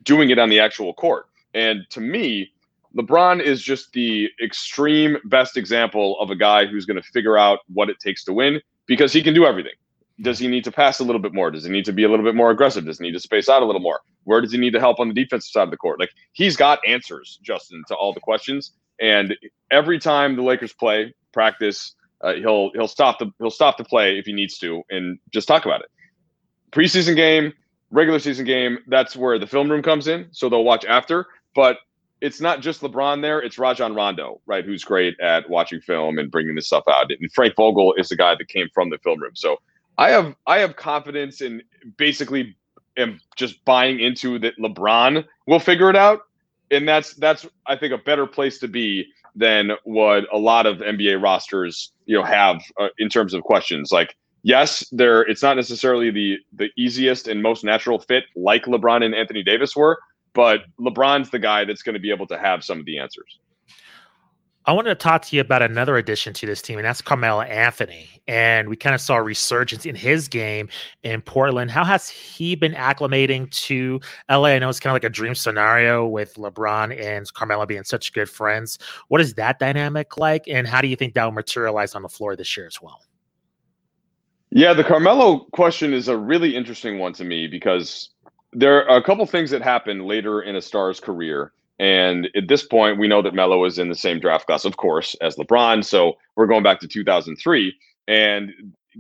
doing 0.04 0.30
it 0.30 0.40
on 0.40 0.50
the 0.50 0.60
actual 0.60 0.94
court. 0.94 1.26
And 1.54 1.86
to 1.90 2.02
me, 2.02 2.52
LeBron 2.96 3.42
is 3.42 3.62
just 3.62 3.92
the 3.94 4.30
extreme 4.44 5.18
best 5.26 5.58
example 5.58 6.20
of 6.20 6.30
a 6.30 6.36
guy 6.36 6.66
who's 6.66 6.86
going 6.86 7.02
to 7.02 7.08
figure 7.10 7.38
out 7.38 7.60
what 7.74 7.90
it 7.90 8.00
takes 8.00 8.24
to 8.26 8.34
win 8.34 8.62
because 8.88 9.12
he 9.12 9.22
can 9.22 9.34
do 9.34 9.46
everything 9.46 9.74
does 10.22 10.40
he 10.40 10.48
need 10.48 10.64
to 10.64 10.72
pass 10.72 11.00
a 11.00 11.04
little 11.04 11.22
bit 11.22 11.34
more? 11.34 11.52
Does 11.52 11.66
he 11.66 11.72
need 11.72 11.86
to 11.86 11.94
be 11.94 12.04
a 12.04 12.10
little 12.10 12.26
bit 12.26 12.36
more 12.36 12.52
aggressive? 12.52 12.86
Does 12.86 13.00
he 13.00 13.06
need 13.06 13.14
to 13.14 13.20
space 13.20 13.50
out 13.50 13.62
a 13.62 13.66
little 13.66 13.82
more? 13.82 14.02
Where 14.24 14.42
does 14.42 14.52
he 14.52 14.58
need 14.58 14.72
to 14.72 14.80
help 14.80 15.00
on 15.00 15.08
the 15.08 15.14
defensive 15.14 15.52
side 15.52 15.64
of 15.64 15.72
the 15.72 15.78
court? 15.78 16.00
Like 16.00 16.12
he's 16.34 16.56
got 16.56 16.80
answers, 16.88 17.40
Justin, 17.44 17.84
to 17.90 17.96
all 17.96 18.14
the 18.14 18.22
questions. 18.22 18.72
And 19.00 19.36
every 19.72 20.00
time 20.00 20.36
the 20.36 20.42
Lakers 20.42 20.74
play 20.74 21.14
practice, 21.34 21.96
uh, 22.22 22.36
he'll 22.36 22.72
he'll 22.72 22.88
stop 22.88 23.20
the 23.20 23.32
he'll 23.40 23.52
stop 23.52 23.78
the 23.78 23.84
play 23.84 24.18
if 24.18 24.26
he 24.26 24.34
needs 24.34 24.58
to 24.60 24.82
and 24.90 25.20
just 25.34 25.48
talk 25.48 25.66
about 25.66 25.82
it. 25.82 25.88
Preseason 26.72 27.16
game, 27.16 27.54
regular 27.92 28.20
season 28.20 28.46
game, 28.46 28.80
that's 28.88 29.16
where 29.16 29.38
the 29.38 29.48
film 29.48 29.70
room 29.70 29.84
comes 29.84 30.08
in. 30.08 30.28
So 30.32 30.50
they'll 30.50 30.64
watch 30.64 30.86
after. 30.86 31.28
But 31.56 31.78
it's 32.22 32.40
not 32.40 32.62
just 32.62 32.82
LeBron 32.82 33.22
there; 33.22 33.42
it's 33.42 33.60
Rajon 33.60 33.94
Rondo, 33.94 34.42
right? 34.46 34.66
Who's 34.66 34.84
great 34.84 35.20
at 35.20 35.50
watching 35.50 35.82
film 35.82 36.18
and 36.18 36.32
bringing 36.32 36.56
this 36.56 36.68
stuff 36.68 36.86
out. 36.90 37.12
And 37.12 37.32
Frank 37.34 37.56
Vogel 37.56 37.94
is 37.96 38.10
the 38.10 38.16
guy 38.16 38.36
that 38.36 38.48
came 38.48 38.70
from 38.74 38.90
the 38.90 38.98
film 39.00 39.22
room. 39.22 39.36
So 39.36 39.58
I 39.98 40.10
have 40.10 40.36
I 40.46 40.60
have 40.60 40.76
confidence 40.76 41.42
in 41.42 41.62
basically 41.98 42.56
am 42.98 43.20
just 43.36 43.64
buying 43.66 44.00
into 44.00 44.40
that 44.40 44.58
LeBron 44.58 45.26
will 45.48 45.60
figure 45.60 45.90
it 45.90 45.96
out, 45.96 46.22
and 46.72 46.88
that's 46.88 47.14
that's 47.16 47.48
I 47.68 47.76
think 47.76 47.94
a 47.94 47.98
better 47.98 48.26
place 48.26 48.60
to 48.60 48.68
be 48.68 49.06
than 49.36 49.72
what 49.84 50.26
a 50.32 50.38
lot 50.38 50.66
of 50.66 50.78
NBA 50.78 51.22
rosters 51.22 51.92
you 52.06 52.18
know 52.18 52.24
have 52.24 52.62
uh, 52.80 52.90
in 52.98 53.10
terms 53.10 53.34
of 53.34 53.44
questions. 53.44 53.92
Like 53.92 54.16
yes, 54.44 54.86
there 54.92 55.22
it's 55.22 55.44
not 55.44 55.56
necessarily 55.56 56.12
the 56.12 56.38
the 56.54 56.70
easiest 56.78 57.28
and 57.28 57.42
most 57.42 57.64
natural 57.64 58.00
fit 58.00 58.26
like 58.36 58.66
LeBron 58.66 59.04
and 59.04 59.16
Anthony 59.16 59.44
Davis 59.44 59.76
were, 59.76 60.00
but 60.34 60.62
LeBron's 60.80 61.30
the 61.30 61.40
guy 61.40 61.66
that's 61.66 61.84
going 61.84 61.96
to 61.96 62.00
be 62.00 62.12
able 62.12 62.28
to 62.28 62.38
have 62.38 62.64
some 62.64 62.80
of 62.80 62.86
the 62.86 63.00
answers. 63.00 63.40
I 64.68 64.74
wanted 64.74 64.90
to 64.90 64.96
talk 64.96 65.22
to 65.24 65.36
you 65.36 65.42
about 65.42 65.62
another 65.62 65.96
addition 65.98 66.34
to 66.34 66.46
this 66.48 66.60
team, 66.60 66.80
and 66.80 66.86
that's 66.86 67.00
Carmelo 67.00 67.42
Anthony. 67.42 68.10
And 68.28 68.68
we 68.68 68.76
kind 68.76 68.96
of 68.96 69.02
saw 69.02 69.18
a 69.18 69.22
resurgence 69.22 69.86
in 69.86 69.94
his 69.94 70.28
game 70.28 70.70
in 71.04 71.22
Portland. 71.22 71.70
How 71.70 71.84
has 71.84 72.10
he 72.10 72.56
been 72.56 72.74
acclimating 72.74 73.52
to 73.68 74.00
LA? 74.28 74.46
I 74.46 74.60
know 74.60 74.70
it's 74.70 74.80
kind 74.80 74.92
of 74.92 74.96
like 74.96 75.04
a 75.04 75.14
dream 75.14 75.36
scenario 75.36 76.08
with 76.08 76.34
LeBron 76.34 77.00
and 77.00 77.32
Carmelo 77.34 77.68
being 77.68 77.84
such 77.84 78.12
good 78.12 78.28
friends. 78.28 78.80
What 79.10 79.22
is 79.22 79.36
that 79.36 79.60
dynamic 79.60 80.18
like? 80.18 80.48
And 80.48 80.68
how 80.68 80.82
do 80.82 80.88
you 80.88 80.96
think 80.96 81.14
that 81.14 81.26
will 81.26 81.32
materialize 81.32 81.94
on 81.94 82.02
the 82.02 82.10
floor 82.10 82.36
this 82.36 82.58
year 82.58 82.66
as 82.66 82.82
well? 82.82 83.02
Yeah, 84.50 84.74
the 84.74 84.84
Carmelo 84.84 85.46
question 85.52 85.94
is 85.94 86.08
a 86.08 86.18
really 86.18 86.56
interesting 86.56 86.98
one 86.98 87.14
to 87.14 87.24
me 87.24 87.46
because 87.46 88.10
there 88.52 88.90
are 88.90 88.98
a 88.98 89.04
couple 89.04 89.28
things 89.28 89.52
that 89.52 89.62
happen 89.62 90.08
later 90.08 90.42
in 90.42 90.56
a 90.56 90.62
star's 90.62 91.00
career 91.00 91.52
and 91.80 92.30
at 92.36 92.48
this 92.48 92.66
point, 92.66 93.00
we 93.00 93.08
know 93.08 93.22
that 93.22 93.34
Melo 93.34 93.66
is 93.66 93.80
in 93.80 93.90
the 93.90 93.96
same 93.96 94.20
draft 94.20 94.46
class, 94.46 94.66
of 94.66 94.78
course, 94.78 95.16
as 95.22 95.36
LeBron. 95.36 95.84
So 95.84 96.14
we're 96.36 96.48
going 96.48 96.64
back 96.64 96.80
to 96.82 96.88
2003 96.88 97.76
and 98.08 98.52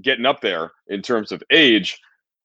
getting 0.01 0.25
up 0.25 0.41
there 0.41 0.71
in 0.87 1.01
terms 1.01 1.31
of 1.31 1.41
age. 1.51 1.99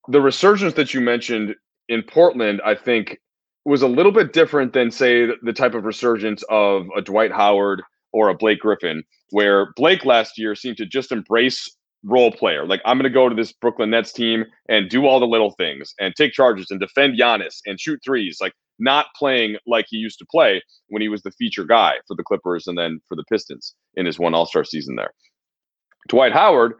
The 0.08 0.20
resurgence 0.20 0.75
that 0.75 0.94
you 0.94 1.00
mentioned 1.00 1.56
in 1.88 2.02
Portland, 2.02 2.60
I 2.64 2.75
think, 2.75 3.18
was 3.64 3.82
a 3.82 3.88
little 3.88 4.12
bit 4.12 4.32
different 4.32 4.72
than, 4.72 4.90
say, 4.90 5.26
the 5.42 5.52
type 5.52 5.75
of 5.75 5.84
resurgence 5.84 6.44
of 6.49 6.87
a 6.96 7.02
Dwight 7.02 7.32
Howard 7.32 7.82
or 8.12 8.28
a 8.28 8.34
Blake 8.34 8.60
Griffin, 8.60 9.02
where 9.30 9.72
Blake 9.76 10.04
last 10.04 10.38
year 10.38 10.54
seemed 10.54 10.76
to 10.78 10.87
just 10.87 11.12
embrace 11.12 11.68
role 12.04 12.32
player. 12.32 12.66
Like, 12.66 12.80
I'm 12.84 12.96
going 12.96 13.04
to 13.04 13.10
go 13.10 13.28
to 13.28 13.34
this 13.34 13.52
Brooklyn 13.52 13.90
Nets 13.90 14.12
team 14.12 14.44
and 14.68 14.88
do 14.88 15.06
all 15.06 15.20
the 15.20 15.26
little 15.26 15.50
things 15.52 15.92
and 16.00 16.14
take 16.16 16.32
charges 16.32 16.70
and 16.70 16.80
defend 16.80 17.18
Giannis 17.18 17.58
and 17.66 17.78
shoot 17.78 18.00
threes. 18.04 18.38
Like, 18.40 18.52
not 18.80 19.06
playing 19.16 19.56
like 19.66 19.87
he 19.88 19.96
used 19.96 20.18
to 20.18 20.26
play 20.30 20.62
when 20.88 21.02
he 21.02 21.08
was 21.08 21.22
the 21.22 21.30
feature 21.32 21.64
guy 21.64 21.94
for 22.06 22.16
the 22.16 22.22
Clippers 22.22 22.66
and 22.66 22.76
then 22.76 23.00
for 23.08 23.16
the 23.16 23.25
Pistons 23.30 23.75
in 23.94 24.06
his 24.06 24.18
one 24.18 24.34
All 24.34 24.46
Star 24.46 24.64
season 24.64 24.96
there. 24.96 25.12
Dwight 26.08 26.32
Howard 26.32 26.75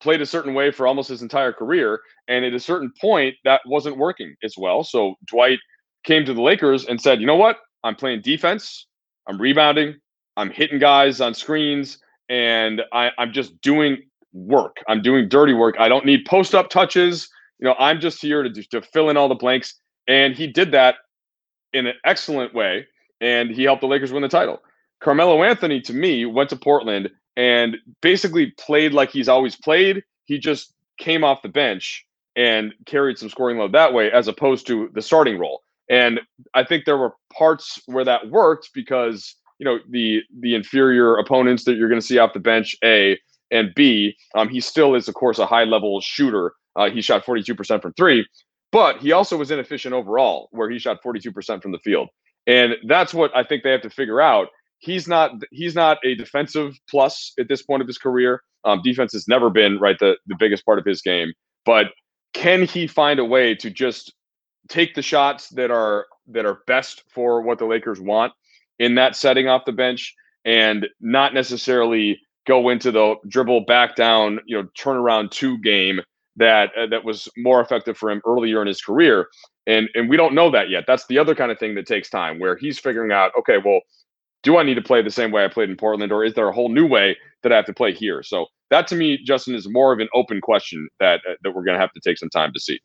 played 0.00 0.20
a 0.20 0.26
certain 0.26 0.54
way 0.54 0.70
for 0.70 0.86
almost 0.86 1.08
his 1.08 1.22
entire 1.22 1.52
career, 1.52 2.00
and 2.28 2.44
at 2.44 2.54
a 2.54 2.60
certain 2.60 2.92
point, 3.00 3.34
that 3.44 3.60
wasn't 3.66 3.96
working 3.96 4.34
as 4.42 4.54
well. 4.56 4.84
So 4.84 5.14
Dwight 5.26 5.58
came 6.04 6.24
to 6.24 6.34
the 6.34 6.42
Lakers 6.42 6.86
and 6.86 7.00
said, 7.00 7.20
"You 7.20 7.26
know 7.26 7.36
what? 7.36 7.58
I'm 7.84 7.96
playing 7.96 8.22
defense. 8.22 8.86
I'm 9.26 9.40
rebounding. 9.40 9.96
I'm 10.36 10.50
hitting 10.50 10.78
guys 10.78 11.20
on 11.20 11.34
screens, 11.34 11.98
and 12.28 12.82
I, 12.92 13.10
I'm 13.18 13.32
just 13.32 13.60
doing 13.60 13.98
work. 14.32 14.76
I'm 14.88 15.02
doing 15.02 15.28
dirty 15.28 15.54
work. 15.54 15.76
I 15.78 15.88
don't 15.88 16.04
need 16.04 16.24
post 16.26 16.54
up 16.54 16.70
touches. 16.70 17.28
You 17.58 17.66
know, 17.66 17.74
I'm 17.78 18.00
just 18.00 18.22
here 18.22 18.42
to 18.42 18.50
to 18.50 18.82
fill 18.82 19.10
in 19.10 19.16
all 19.16 19.28
the 19.28 19.34
blanks." 19.34 19.74
And 20.06 20.34
he 20.34 20.46
did 20.46 20.72
that 20.72 20.96
in 21.72 21.86
an 21.86 21.94
excellent 22.04 22.54
way, 22.54 22.86
and 23.20 23.50
he 23.50 23.64
helped 23.64 23.80
the 23.80 23.86
Lakers 23.86 24.12
win 24.12 24.22
the 24.22 24.28
title. 24.28 24.60
Carmelo 25.00 25.42
Anthony, 25.42 25.80
to 25.82 25.92
me, 25.92 26.24
went 26.26 26.50
to 26.50 26.56
Portland 26.56 27.10
and 27.36 27.76
basically 28.02 28.52
played 28.58 28.92
like 28.92 29.10
he's 29.10 29.28
always 29.28 29.54
played. 29.56 30.02
He 30.24 30.38
just 30.38 30.74
came 30.98 31.22
off 31.22 31.42
the 31.42 31.48
bench 31.48 32.04
and 32.36 32.72
carried 32.86 33.18
some 33.18 33.28
scoring 33.28 33.58
load 33.58 33.72
that 33.72 33.92
way, 33.94 34.10
as 34.10 34.28
opposed 34.28 34.66
to 34.66 34.90
the 34.94 35.02
starting 35.02 35.38
role. 35.38 35.62
And 35.88 36.20
I 36.54 36.64
think 36.64 36.84
there 36.84 36.98
were 36.98 37.14
parts 37.36 37.80
where 37.86 38.04
that 38.04 38.30
worked 38.30 38.70
because 38.74 39.34
you 39.58 39.64
know 39.64 39.78
the 39.88 40.22
the 40.40 40.54
inferior 40.54 41.16
opponents 41.16 41.64
that 41.64 41.76
you're 41.76 41.88
going 41.88 42.00
to 42.00 42.06
see 42.06 42.18
off 42.18 42.34
the 42.34 42.40
bench, 42.40 42.76
a 42.84 43.18
and 43.50 43.72
b, 43.74 44.14
um, 44.34 44.48
he 44.48 44.60
still 44.60 44.94
is 44.94 45.08
of 45.08 45.14
course 45.14 45.38
a 45.38 45.46
high 45.46 45.64
level 45.64 46.00
shooter. 46.00 46.52
Uh, 46.76 46.90
he 46.90 47.00
shot 47.00 47.24
42% 47.24 47.82
from 47.82 47.92
three, 47.94 48.24
but 48.72 48.98
he 48.98 49.12
also 49.12 49.36
was 49.36 49.50
inefficient 49.50 49.94
overall, 49.94 50.48
where 50.52 50.70
he 50.70 50.78
shot 50.78 51.02
42% 51.02 51.62
from 51.62 51.72
the 51.72 51.78
field. 51.78 52.08
And 52.46 52.74
that's 52.86 53.12
what 53.12 53.34
I 53.36 53.44
think 53.44 53.62
they 53.62 53.70
have 53.72 53.82
to 53.82 53.90
figure 53.90 54.20
out 54.20 54.48
he's 54.78 55.08
not 55.08 55.32
he's 55.50 55.74
not 55.74 55.98
a 56.04 56.14
defensive 56.14 56.78
plus 56.88 57.32
at 57.38 57.48
this 57.48 57.62
point 57.62 57.82
of 57.82 57.86
his 57.86 57.98
career. 57.98 58.42
Um, 58.64 58.80
defense 58.82 59.12
has 59.12 59.28
never 59.28 59.50
been 59.50 59.78
right 59.78 59.98
the 59.98 60.16
the 60.26 60.36
biggest 60.38 60.64
part 60.64 60.78
of 60.78 60.84
his 60.84 61.02
game, 61.02 61.32
but 61.64 61.86
can 62.34 62.62
he 62.62 62.86
find 62.86 63.18
a 63.18 63.24
way 63.24 63.54
to 63.56 63.70
just 63.70 64.14
take 64.68 64.94
the 64.94 65.02
shots 65.02 65.48
that 65.50 65.70
are 65.70 66.06
that 66.28 66.44
are 66.46 66.60
best 66.66 67.02
for 67.10 67.42
what 67.42 67.58
the 67.58 67.64
Lakers 67.64 68.00
want 68.00 68.32
in 68.78 68.94
that 68.94 69.16
setting 69.16 69.48
off 69.48 69.64
the 69.64 69.72
bench 69.72 70.14
and 70.44 70.86
not 71.00 71.34
necessarily 71.34 72.20
go 72.46 72.68
into 72.68 72.90
the 72.90 73.16
dribble 73.28 73.64
back 73.66 73.96
down, 73.96 74.40
you 74.46 74.56
know, 74.56 74.68
turn 74.76 74.96
around 74.96 75.30
two 75.30 75.58
game 75.58 76.00
that 76.38 76.70
uh, 76.76 76.86
that 76.86 77.04
was 77.04 77.28
more 77.36 77.60
effective 77.60 77.96
for 77.96 78.10
him 78.10 78.22
earlier 78.26 78.60
in 78.60 78.66
his 78.66 78.80
career. 78.80 79.28
And 79.66 79.88
and 79.94 80.08
we 80.08 80.16
don't 80.16 80.34
know 80.34 80.50
that 80.50 80.70
yet. 80.70 80.84
That's 80.86 81.06
the 81.06 81.18
other 81.18 81.34
kind 81.34 81.52
of 81.52 81.58
thing 81.58 81.74
that 81.74 81.86
takes 81.86 82.08
time 82.08 82.38
where 82.38 82.56
he's 82.56 82.78
figuring 82.78 83.12
out, 83.12 83.32
okay, 83.38 83.58
well, 83.62 83.80
do 84.42 84.56
I 84.56 84.62
need 84.62 84.74
to 84.74 84.82
play 84.82 85.02
the 85.02 85.10
same 85.10 85.30
way 85.30 85.44
I 85.44 85.48
played 85.48 85.68
in 85.68 85.76
Portland 85.76 86.12
or 86.12 86.24
is 86.24 86.34
there 86.34 86.48
a 86.48 86.52
whole 86.52 86.68
new 86.68 86.86
way 86.86 87.16
that 87.42 87.52
I 87.52 87.56
have 87.56 87.66
to 87.66 87.74
play 87.74 87.92
here? 87.92 88.22
So 88.22 88.46
that 88.70 88.86
to 88.88 88.96
me, 88.96 89.18
Justin, 89.24 89.54
is 89.54 89.68
more 89.68 89.92
of 89.92 89.98
an 89.98 90.08
open 90.14 90.40
question 90.40 90.88
that 91.00 91.20
uh, 91.28 91.34
that 91.42 91.54
we're 91.54 91.64
going 91.64 91.76
to 91.76 91.80
have 91.80 91.92
to 91.92 92.00
take 92.00 92.18
some 92.18 92.30
time 92.30 92.52
to 92.52 92.60
see. 92.60 92.80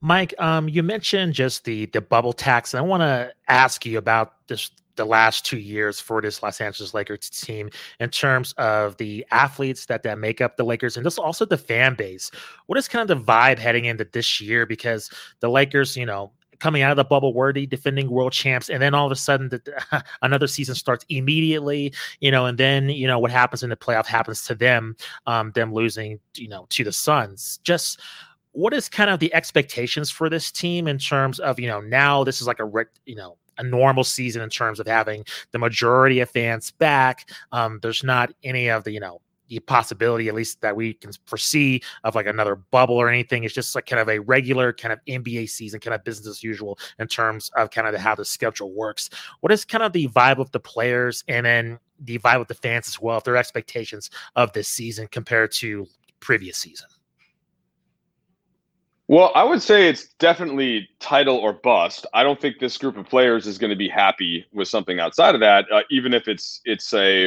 Mike, 0.00 0.34
um, 0.38 0.68
you 0.68 0.82
mentioned 0.82 1.34
just 1.34 1.64
the 1.64 1.86
the 1.86 2.00
bubble 2.00 2.32
tax, 2.32 2.74
and 2.74 2.78
I 2.78 2.82
want 2.82 3.00
to 3.02 3.32
ask 3.48 3.84
you 3.86 3.98
about 3.98 4.34
this 4.48 4.70
the 4.96 5.04
last 5.04 5.44
two 5.44 5.58
years 5.58 6.00
for 6.00 6.20
this 6.20 6.42
Los 6.42 6.60
Angeles 6.60 6.94
Lakers 6.94 7.30
team 7.30 7.70
in 8.00 8.10
terms 8.10 8.52
of 8.58 8.96
the 8.96 9.24
athletes 9.30 9.86
that 9.86 10.02
that 10.02 10.18
make 10.18 10.40
up 10.40 10.56
the 10.56 10.64
Lakers 10.64 10.96
and 10.96 11.04
just 11.04 11.18
also 11.18 11.44
the 11.44 11.58
fan 11.58 11.94
base. 11.94 12.30
What 12.66 12.78
is 12.78 12.88
kind 12.88 13.08
of 13.08 13.18
the 13.18 13.32
vibe 13.32 13.58
heading 13.58 13.84
into 13.84 14.04
this 14.04 14.40
year? 14.40 14.66
Because 14.66 15.10
the 15.40 15.48
Lakers, 15.48 15.96
you 15.96 16.06
know, 16.06 16.32
coming 16.60 16.82
out 16.82 16.90
of 16.90 16.96
the 16.96 17.04
bubble 17.04 17.34
worthy 17.34 17.66
defending 17.66 18.10
world 18.10 18.32
champs 18.32 18.68
and 18.68 18.80
then 18.80 18.94
all 18.94 19.06
of 19.06 19.12
a 19.12 19.16
sudden 19.16 19.48
the, 19.48 20.04
another 20.22 20.46
season 20.46 20.74
starts 20.74 21.04
immediately 21.08 21.92
you 22.20 22.30
know 22.30 22.46
and 22.46 22.58
then 22.58 22.88
you 22.88 23.06
know 23.06 23.18
what 23.18 23.30
happens 23.30 23.62
in 23.62 23.70
the 23.70 23.76
playoff 23.76 24.06
happens 24.06 24.44
to 24.44 24.54
them 24.54 24.96
um 25.26 25.50
them 25.52 25.72
losing 25.72 26.18
you 26.36 26.48
know 26.48 26.66
to 26.70 26.84
the 26.84 26.92
suns 26.92 27.58
just 27.64 28.00
what 28.52 28.72
is 28.72 28.88
kind 28.88 29.10
of 29.10 29.18
the 29.18 29.34
expectations 29.34 30.10
for 30.10 30.30
this 30.30 30.50
team 30.50 30.86
in 30.86 30.96
terms 30.96 31.40
of 31.40 31.58
you 31.58 31.66
know 31.66 31.80
now 31.80 32.24
this 32.24 32.40
is 32.40 32.46
like 32.46 32.60
a 32.60 32.86
you 33.04 33.16
know 33.16 33.36
a 33.58 33.62
normal 33.62 34.04
season 34.04 34.42
in 34.42 34.50
terms 34.50 34.80
of 34.80 34.86
having 34.86 35.24
the 35.52 35.58
majority 35.58 36.20
of 36.20 36.30
fans 36.30 36.70
back. 36.72 37.30
Um 37.52 37.78
there's 37.82 38.04
not 38.04 38.32
any 38.42 38.68
of 38.68 38.84
the 38.84 38.92
you 38.92 39.00
know 39.00 39.20
the 39.48 39.58
possibility 39.60 40.28
at 40.28 40.34
least 40.34 40.60
that 40.62 40.74
we 40.74 40.94
can 40.94 41.10
foresee 41.26 41.82
of 42.04 42.14
like 42.14 42.26
another 42.26 42.56
bubble 42.56 42.96
or 42.96 43.08
anything. 43.08 43.44
It's 43.44 43.54
just 43.54 43.74
like 43.74 43.86
kind 43.86 44.00
of 44.00 44.08
a 44.08 44.18
regular 44.20 44.72
kind 44.72 44.92
of 44.92 45.00
nba 45.06 45.48
season 45.48 45.80
kind 45.80 45.94
of 45.94 46.04
business 46.04 46.28
as 46.28 46.42
usual 46.42 46.78
in 46.98 47.06
terms 47.06 47.50
of 47.56 47.70
kind 47.70 47.86
of 47.86 47.94
how 47.94 48.14
the 48.14 48.24
schedule 48.24 48.72
works. 48.72 49.10
What 49.40 49.52
is 49.52 49.64
kind 49.64 49.84
of 49.84 49.92
the 49.92 50.08
vibe 50.08 50.38
of 50.38 50.50
the 50.52 50.60
players 50.60 51.24
and 51.28 51.44
then 51.46 51.78
the 52.00 52.18
vibe 52.18 52.40
of 52.40 52.48
the 52.48 52.54
fans 52.54 52.88
as 52.88 53.00
well 53.00 53.18
if 53.18 53.24
their 53.24 53.36
expectations 53.36 54.10
of 54.36 54.52
this 54.52 54.68
season 54.68 55.08
compared 55.08 55.52
to 55.52 55.86
previous 56.20 56.58
season 56.58 56.88
well, 59.06 59.32
I 59.34 59.44
would 59.44 59.60
say 59.60 59.88
it's 59.88 60.08
definitely 60.18 60.88
title 60.98 61.36
or 61.36 61.52
bust. 61.52 62.06
I 62.14 62.22
don't 62.22 62.40
think 62.40 62.58
this 62.58 62.78
group 62.78 62.96
of 62.96 63.06
players 63.06 63.46
is 63.46 63.58
going 63.58 63.70
to 63.70 63.76
be 63.76 63.88
happy 63.88 64.46
with 64.52 64.68
something 64.68 64.98
outside 64.98 65.34
of 65.34 65.40
that, 65.42 65.66
uh, 65.70 65.82
even 65.90 66.14
if 66.14 66.26
it's 66.26 66.60
it's 66.64 66.92
a 66.94 67.24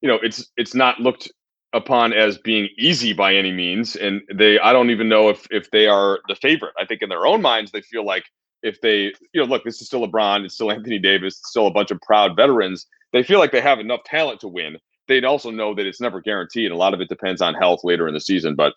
you 0.00 0.08
know 0.08 0.18
it's 0.22 0.46
it's 0.56 0.74
not 0.74 0.98
looked 0.98 1.30
upon 1.72 2.12
as 2.12 2.36
being 2.38 2.68
easy 2.78 3.12
by 3.12 3.32
any 3.34 3.52
means. 3.52 3.94
And 3.94 4.22
they, 4.34 4.58
I 4.58 4.72
don't 4.72 4.90
even 4.90 5.08
know 5.08 5.28
if 5.28 5.46
if 5.50 5.70
they 5.70 5.86
are 5.86 6.18
the 6.26 6.34
favorite. 6.34 6.74
I 6.80 6.84
think 6.84 7.00
in 7.00 7.08
their 7.08 7.26
own 7.26 7.42
minds 7.42 7.70
they 7.70 7.82
feel 7.82 8.04
like 8.04 8.24
if 8.64 8.80
they 8.80 9.12
you 9.32 9.40
know 9.40 9.44
look, 9.44 9.62
this 9.62 9.80
is 9.80 9.86
still 9.86 10.06
LeBron, 10.06 10.44
it's 10.44 10.54
still 10.54 10.72
Anthony 10.72 10.98
Davis, 10.98 11.38
it's 11.38 11.50
still 11.50 11.68
a 11.68 11.72
bunch 11.72 11.92
of 11.92 12.00
proud 12.00 12.34
veterans. 12.34 12.86
They 13.12 13.22
feel 13.22 13.38
like 13.38 13.52
they 13.52 13.60
have 13.60 13.78
enough 13.78 14.02
talent 14.04 14.40
to 14.40 14.48
win. 14.48 14.78
They'd 15.06 15.24
also 15.24 15.50
know 15.50 15.74
that 15.74 15.86
it's 15.86 16.00
never 16.00 16.20
guaranteed. 16.20 16.72
A 16.72 16.76
lot 16.76 16.94
of 16.94 17.00
it 17.00 17.08
depends 17.08 17.40
on 17.40 17.54
health 17.54 17.82
later 17.84 18.08
in 18.08 18.14
the 18.14 18.20
season, 18.20 18.56
but 18.56 18.74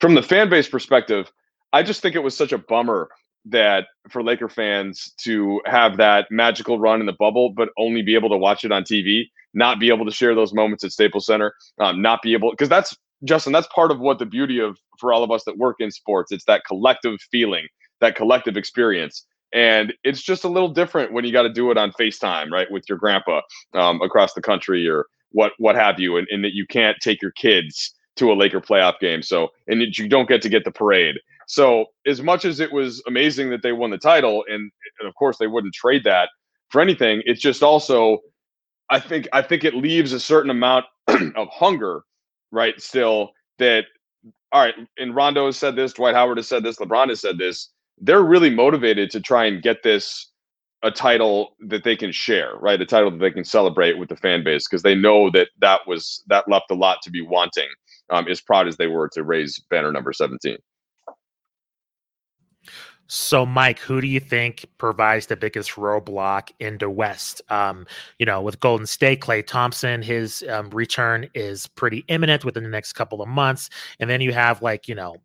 from 0.00 0.14
the 0.14 0.22
fan 0.22 0.48
base 0.48 0.68
perspective 0.68 1.30
I 1.72 1.82
just 1.82 2.02
think 2.02 2.14
it 2.14 2.22
was 2.22 2.36
such 2.36 2.52
a 2.52 2.58
bummer 2.58 3.08
that 3.46 3.86
for 4.10 4.22
Laker 4.22 4.48
fans 4.48 5.12
to 5.22 5.60
have 5.66 5.96
that 5.96 6.26
magical 6.30 6.78
run 6.78 7.00
in 7.00 7.06
the 7.06 7.12
bubble, 7.12 7.50
but 7.50 7.70
only 7.78 8.02
be 8.02 8.14
able 8.14 8.28
to 8.30 8.36
watch 8.36 8.64
it 8.64 8.72
on 8.72 8.84
TV, 8.84 9.24
not 9.54 9.80
be 9.80 9.88
able 9.88 10.04
to 10.04 10.12
share 10.12 10.34
those 10.34 10.52
moments 10.52 10.84
at 10.84 10.92
Staples 10.92 11.26
Center, 11.26 11.52
um, 11.80 12.00
not 12.00 12.22
be 12.22 12.34
able 12.34 12.50
because 12.50 12.68
that's 12.68 12.96
Justin, 13.24 13.52
that's 13.52 13.68
part 13.68 13.90
of 13.90 14.00
what 14.00 14.18
the 14.18 14.26
beauty 14.26 14.58
of 14.58 14.78
for 14.98 15.12
all 15.12 15.22
of 15.22 15.30
us 15.30 15.44
that 15.44 15.56
work 15.58 15.76
in 15.78 15.90
sports. 15.90 16.32
It's 16.32 16.44
that 16.46 16.64
collective 16.66 17.20
feeling, 17.30 17.66
that 18.00 18.16
collective 18.16 18.56
experience. 18.56 19.24
And 19.52 19.92
it's 20.02 20.22
just 20.22 20.44
a 20.44 20.48
little 20.48 20.68
different 20.68 21.12
when 21.12 21.24
you 21.24 21.32
got 21.32 21.42
to 21.42 21.52
do 21.52 21.70
it 21.70 21.76
on 21.76 21.92
FaceTime, 21.92 22.50
right, 22.50 22.70
with 22.70 22.84
your 22.88 22.98
grandpa 22.98 23.42
um, 23.74 24.00
across 24.00 24.32
the 24.32 24.40
country 24.40 24.88
or 24.88 25.06
what 25.30 25.52
what 25.58 25.76
have 25.76 26.00
you, 26.00 26.16
and, 26.16 26.26
and 26.30 26.44
that 26.44 26.54
you 26.54 26.66
can't 26.66 26.96
take 27.00 27.20
your 27.22 27.32
kids 27.32 27.94
to 28.16 28.32
a 28.32 28.34
Laker 28.34 28.60
playoff 28.60 28.98
game. 28.98 29.22
So, 29.22 29.48
and 29.66 29.82
you 29.96 30.08
don't 30.08 30.28
get 30.28 30.42
to 30.42 30.48
get 30.48 30.64
the 30.64 30.70
parade. 30.70 31.16
So, 31.46 31.86
as 32.06 32.22
much 32.22 32.44
as 32.44 32.60
it 32.60 32.72
was 32.72 33.02
amazing 33.06 33.50
that 33.50 33.62
they 33.62 33.72
won 33.72 33.90
the 33.90 33.98
title, 33.98 34.44
and, 34.48 34.70
and 35.00 35.08
of 35.08 35.14
course 35.14 35.38
they 35.38 35.46
wouldn't 35.46 35.74
trade 35.74 36.04
that 36.04 36.28
for 36.70 36.80
anything, 36.80 37.22
it's 37.26 37.40
just 37.40 37.62
also, 37.62 38.18
I 38.90 39.00
think, 39.00 39.28
I 39.32 39.42
think 39.42 39.64
it 39.64 39.74
leaves 39.74 40.12
a 40.12 40.20
certain 40.20 40.50
amount 40.50 40.86
of 41.08 41.48
hunger, 41.50 42.02
right? 42.52 42.80
Still, 42.80 43.30
that 43.58 43.84
all 44.52 44.62
right. 44.62 44.74
And 44.98 45.14
Rondo 45.14 45.46
has 45.46 45.56
said 45.56 45.76
this, 45.76 45.94
Dwight 45.94 46.14
Howard 46.14 46.36
has 46.36 46.48
said 46.48 46.62
this, 46.62 46.76
LeBron 46.76 47.08
has 47.08 47.20
said 47.20 47.38
this. 47.38 47.70
They're 47.98 48.22
really 48.22 48.50
motivated 48.50 49.10
to 49.12 49.20
try 49.20 49.46
and 49.46 49.62
get 49.62 49.82
this 49.82 50.30
a 50.82 50.90
title 50.90 51.56
that 51.68 51.84
they 51.84 51.96
can 51.96 52.12
share, 52.12 52.56
right? 52.56 52.80
A 52.80 52.86
title 52.86 53.10
that 53.10 53.18
they 53.18 53.30
can 53.30 53.44
celebrate 53.44 53.98
with 53.98 54.08
the 54.08 54.16
fan 54.16 54.42
base 54.44 54.66
because 54.68 54.82
they 54.82 54.94
know 54.94 55.30
that 55.30 55.48
that 55.60 55.80
was 55.86 56.22
that 56.26 56.48
left 56.48 56.70
a 56.70 56.74
lot 56.74 56.98
to 57.02 57.10
be 57.10 57.22
wanting. 57.22 57.68
Um, 58.10 58.28
as 58.28 58.40
proud 58.42 58.68
as 58.68 58.76
they 58.76 58.88
were 58.88 59.08
to 59.14 59.22
raise 59.22 59.58
banner 59.70 59.92
number 59.92 60.12
seventeen. 60.12 60.58
So, 63.14 63.44
Mike, 63.44 63.78
who 63.78 64.00
do 64.00 64.06
you 64.06 64.20
think 64.20 64.64
provides 64.78 65.26
the 65.26 65.36
biggest 65.36 65.72
roadblock 65.72 66.50
in 66.60 66.78
the 66.78 66.88
West? 66.88 67.42
Um, 67.50 67.86
you 68.18 68.24
know, 68.24 68.40
with 68.40 68.58
Golden 68.58 68.86
State, 68.86 69.20
Klay 69.20 69.46
Thompson, 69.46 70.00
his 70.00 70.42
um, 70.48 70.70
return 70.70 71.28
is 71.34 71.66
pretty 71.66 72.06
imminent 72.08 72.42
within 72.42 72.62
the 72.62 72.70
next 72.70 72.94
couple 72.94 73.20
of 73.20 73.28
months, 73.28 73.68
and 74.00 74.08
then 74.08 74.22
you 74.22 74.32
have 74.32 74.62
like 74.62 74.88
you 74.88 74.94
know 74.94 75.16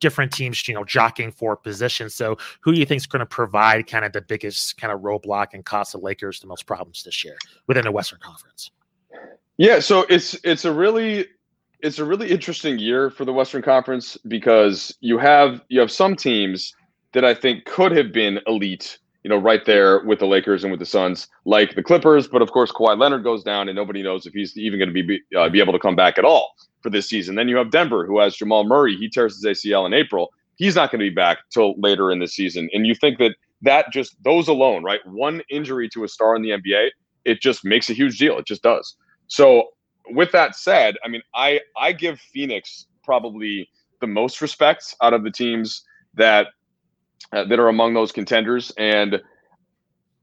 different 0.00 0.32
teams, 0.32 0.66
you 0.66 0.72
know, 0.72 0.84
jockeying 0.84 1.32
for 1.32 1.54
position. 1.54 2.08
So, 2.08 2.38
who 2.62 2.72
do 2.72 2.80
you 2.80 2.86
think 2.86 3.02
is 3.02 3.06
going 3.06 3.20
to 3.20 3.26
provide 3.26 3.86
kind 3.86 4.06
of 4.06 4.14
the 4.14 4.22
biggest 4.22 4.80
kind 4.80 4.90
of 4.90 5.00
roadblock 5.00 5.48
and 5.52 5.66
cost 5.66 5.92
the 5.92 5.98
Lakers 5.98 6.40
the 6.40 6.46
most 6.46 6.64
problems 6.64 7.02
this 7.02 7.22
year 7.22 7.36
within 7.66 7.84
the 7.84 7.92
Western 7.92 8.20
Conference? 8.20 8.70
Yeah, 9.58 9.80
so 9.80 10.06
it's 10.08 10.32
it's 10.44 10.64
a 10.64 10.72
really 10.72 11.26
it's 11.80 11.98
a 11.98 12.06
really 12.06 12.30
interesting 12.30 12.78
year 12.78 13.10
for 13.10 13.26
the 13.26 13.34
Western 13.34 13.60
Conference 13.60 14.16
because 14.28 14.96
you 15.00 15.18
have 15.18 15.60
you 15.68 15.78
have 15.78 15.90
some 15.90 16.16
teams 16.16 16.72
that 17.12 17.24
I 17.24 17.34
think 17.34 17.64
could 17.64 17.92
have 17.92 18.12
been 18.12 18.40
elite, 18.46 18.98
you 19.22 19.28
know, 19.28 19.36
right 19.36 19.64
there 19.64 20.04
with 20.04 20.18
the 20.18 20.26
Lakers 20.26 20.64
and 20.64 20.70
with 20.70 20.80
the 20.80 20.86
Suns, 20.86 21.28
like 21.44 21.74
the 21.74 21.82
Clippers. 21.82 22.26
But 22.26 22.42
of 22.42 22.50
course, 22.50 22.72
Kawhi 22.72 22.98
Leonard 22.98 23.24
goes 23.24 23.42
down, 23.42 23.68
and 23.68 23.76
nobody 23.76 24.02
knows 24.02 24.26
if 24.26 24.32
he's 24.32 24.56
even 24.56 24.78
going 24.78 24.92
to 24.92 25.02
be 25.02 25.20
uh, 25.36 25.48
be 25.48 25.60
able 25.60 25.72
to 25.72 25.78
come 25.78 25.96
back 25.96 26.18
at 26.18 26.24
all 26.24 26.54
for 26.82 26.90
this 26.90 27.08
season. 27.08 27.34
Then 27.34 27.48
you 27.48 27.56
have 27.56 27.70
Denver, 27.70 28.06
who 28.06 28.18
has 28.18 28.36
Jamal 28.36 28.64
Murray. 28.64 28.96
He 28.96 29.08
tears 29.08 29.36
his 29.36 29.44
ACL 29.44 29.86
in 29.86 29.92
April. 29.92 30.32
He's 30.56 30.74
not 30.74 30.90
going 30.90 31.00
to 31.00 31.10
be 31.10 31.14
back 31.14 31.38
till 31.50 31.74
later 31.78 32.10
in 32.10 32.18
the 32.18 32.28
season. 32.28 32.68
And 32.72 32.86
you 32.86 32.94
think 32.94 33.18
that 33.18 33.36
that 33.62 33.92
just 33.92 34.16
those 34.24 34.48
alone, 34.48 34.82
right? 34.82 35.00
One 35.06 35.42
injury 35.48 35.88
to 35.90 36.04
a 36.04 36.08
star 36.08 36.34
in 36.34 36.42
the 36.42 36.50
NBA, 36.50 36.90
it 37.24 37.40
just 37.40 37.64
makes 37.64 37.88
a 37.88 37.94
huge 37.94 38.18
deal. 38.18 38.38
It 38.38 38.46
just 38.46 38.62
does. 38.62 38.96
So 39.28 39.68
with 40.10 40.32
that 40.32 40.56
said, 40.56 40.96
I 41.04 41.08
mean, 41.08 41.22
I 41.34 41.60
I 41.76 41.92
give 41.92 42.18
Phoenix 42.18 42.86
probably 43.04 43.68
the 44.00 44.06
most 44.06 44.40
respect 44.40 44.94
out 45.00 45.14
of 45.14 45.22
the 45.24 45.30
teams 45.30 45.84
that 46.14 46.48
uh, 47.32 47.44
that 47.44 47.58
are 47.58 47.68
among 47.68 47.94
those 47.94 48.12
contenders. 48.12 48.72
And 48.78 49.20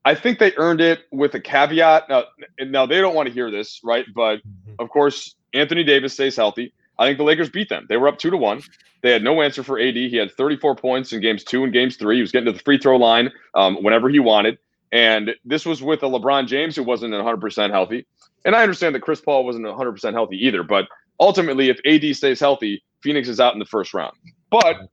I 0.05 0.15
think 0.15 0.39
they 0.39 0.53
earned 0.57 0.81
it 0.81 1.01
with 1.11 1.33
a 1.35 1.39
caveat. 1.39 2.09
Now, 2.09 2.25
now 2.59 2.85
they 2.85 3.01
don't 3.01 3.15
want 3.15 3.27
to 3.27 3.33
hear 3.33 3.51
this, 3.51 3.81
right? 3.83 4.05
But 4.13 4.37
mm-hmm. 4.37 4.73
of 4.79 4.89
course, 4.89 5.35
Anthony 5.53 5.83
Davis 5.83 6.13
stays 6.13 6.35
healthy. 6.35 6.73
I 6.97 7.07
think 7.07 7.17
the 7.17 7.23
Lakers 7.23 7.49
beat 7.49 7.69
them. 7.69 7.85
They 7.87 7.97
were 7.97 8.07
up 8.07 8.17
two 8.17 8.29
to 8.29 8.37
one. 8.37 8.61
They 9.01 9.11
had 9.11 9.23
no 9.23 9.41
answer 9.41 9.63
for 9.63 9.79
AD. 9.79 9.95
He 9.95 10.17
had 10.17 10.31
34 10.31 10.75
points 10.75 11.13
in 11.13 11.21
games 11.21 11.43
two 11.43 11.63
and 11.63 11.71
games 11.71 11.95
three. 11.95 12.15
He 12.15 12.21
was 12.21 12.31
getting 12.31 12.47
to 12.47 12.51
the 12.51 12.63
free 12.63 12.77
throw 12.77 12.97
line 12.97 13.31
um, 13.55 13.81
whenever 13.81 14.09
he 14.09 14.19
wanted. 14.19 14.57
And 14.91 15.31
this 15.45 15.65
was 15.65 15.81
with 15.81 16.03
a 16.03 16.07
LeBron 16.07 16.47
James 16.47 16.75
who 16.75 16.83
wasn't 16.83 17.13
100% 17.13 17.69
healthy. 17.71 18.05
And 18.45 18.55
I 18.55 18.63
understand 18.63 18.95
that 18.95 19.01
Chris 19.01 19.21
Paul 19.21 19.45
wasn't 19.45 19.65
100% 19.65 20.13
healthy 20.13 20.45
either. 20.45 20.63
But 20.63 20.87
ultimately, 21.19 21.69
if 21.69 21.79
AD 21.85 22.15
stays 22.15 22.39
healthy, 22.39 22.83
Phoenix 23.01 23.29
is 23.29 23.39
out 23.39 23.53
in 23.53 23.59
the 23.59 23.65
first 23.65 23.93
round. 23.93 24.15
But 24.49 24.89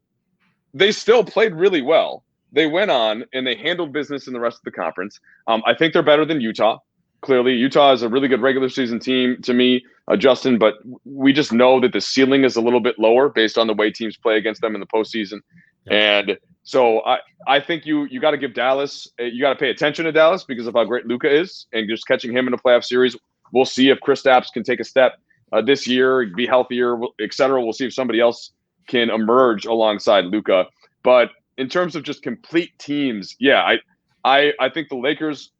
they 0.77 0.93
still 0.93 1.25
played 1.25 1.55
really 1.55 1.81
well. 1.81 2.23
They 2.53 2.67
went 2.67 2.91
on 2.91 3.25
and 3.33 3.47
they 3.47 3.57
handled 3.57 3.93
business 3.93 4.27
in 4.27 4.33
the 4.33 4.41
rest 4.41 4.59
of 4.59 4.65
the 4.65 4.71
conference. 4.71 5.19
Um, 5.47 5.63
I 5.67 5.75
think 5.75 5.93
they're 5.93 6.03
better 6.03 6.25
than 6.25 6.41
Utah. 6.41 6.79
Clearly, 7.23 7.55
Utah 7.55 7.93
is 7.93 8.03
a 8.03 8.09
really 8.09 8.29
good 8.29 8.43
regular 8.43 8.69
season 8.69 9.01
team 9.01 9.41
to 9.43 9.55
me, 9.55 9.85
uh, 10.09 10.17
Justin. 10.17 10.59
But 10.59 10.75
we 11.05 11.33
just 11.33 11.53
know 11.53 11.81
that 11.81 11.93
the 11.93 12.01
ceiling 12.01 12.45
is 12.45 12.57
a 12.57 12.61
little 12.61 12.81
bit 12.81 12.99
lower 12.99 13.31
based 13.31 13.57
on 13.57 13.67
the 13.67 13.75
way 13.75 13.91
teams 13.91 14.17
play 14.17 14.37
against 14.37 14.61
them 14.61 14.75
in 14.75 14.81
the 14.81 14.87
postseason. 14.87 15.41
And 15.89 16.39
So 16.63 17.01
I, 17.05 17.19
I 17.47 17.61
think 17.61 17.87
you 17.87 18.05
you 18.05 18.21
got 18.21 18.33
to 18.33 18.37
give 18.37 18.53
Dallas 18.53 19.09
uh, 19.21 19.25
you 19.25 19.41
got 19.41 19.51
to 19.51 19.59
pay 19.59 19.71
attention 19.71 20.05
to 20.05 20.13
Dallas 20.13 20.45
because 20.45 20.67
of 20.67 20.75
how 20.75 20.85
great 20.85 21.07
Luka 21.07 21.33
is 21.33 21.67
and 21.73 21.89
just 21.89 22.07
catching 22.07 22.37
him 22.37 22.47
in 22.49 22.55
a 22.55 22.59
playoff 22.59 22.85
series. 22.85 23.17
We'll 23.53 23.65
see 23.65 23.89
if 23.89 23.99
Kristaps 24.01 24.53
can 24.53 24.65
take 24.65 24.81
a 24.81 24.85
step 24.85 25.13
uh, 25.53 25.63
this 25.63 25.87
year, 25.87 26.27
be 26.37 26.47
healthier, 26.47 26.99
etc. 27.23 27.63
We'll 27.63 27.73
see 27.73 27.87
if 27.87 27.95
somebody 27.95 28.21
else 28.21 28.51
can 28.87 29.11
emerge 29.11 29.67
alongside 29.67 30.27
Luka. 30.27 30.67
But 31.03 31.31
in 31.59 31.69
terms 31.69 31.97
of 31.97 32.03
just 32.03 32.23
complete 32.23 32.79
teams, 32.79 33.37
yeah, 33.39 33.63
I 33.63 33.79
I 34.25 34.53
I 34.61 34.69
think 34.69 34.89
the 34.89 34.97
Lakers 34.97 35.51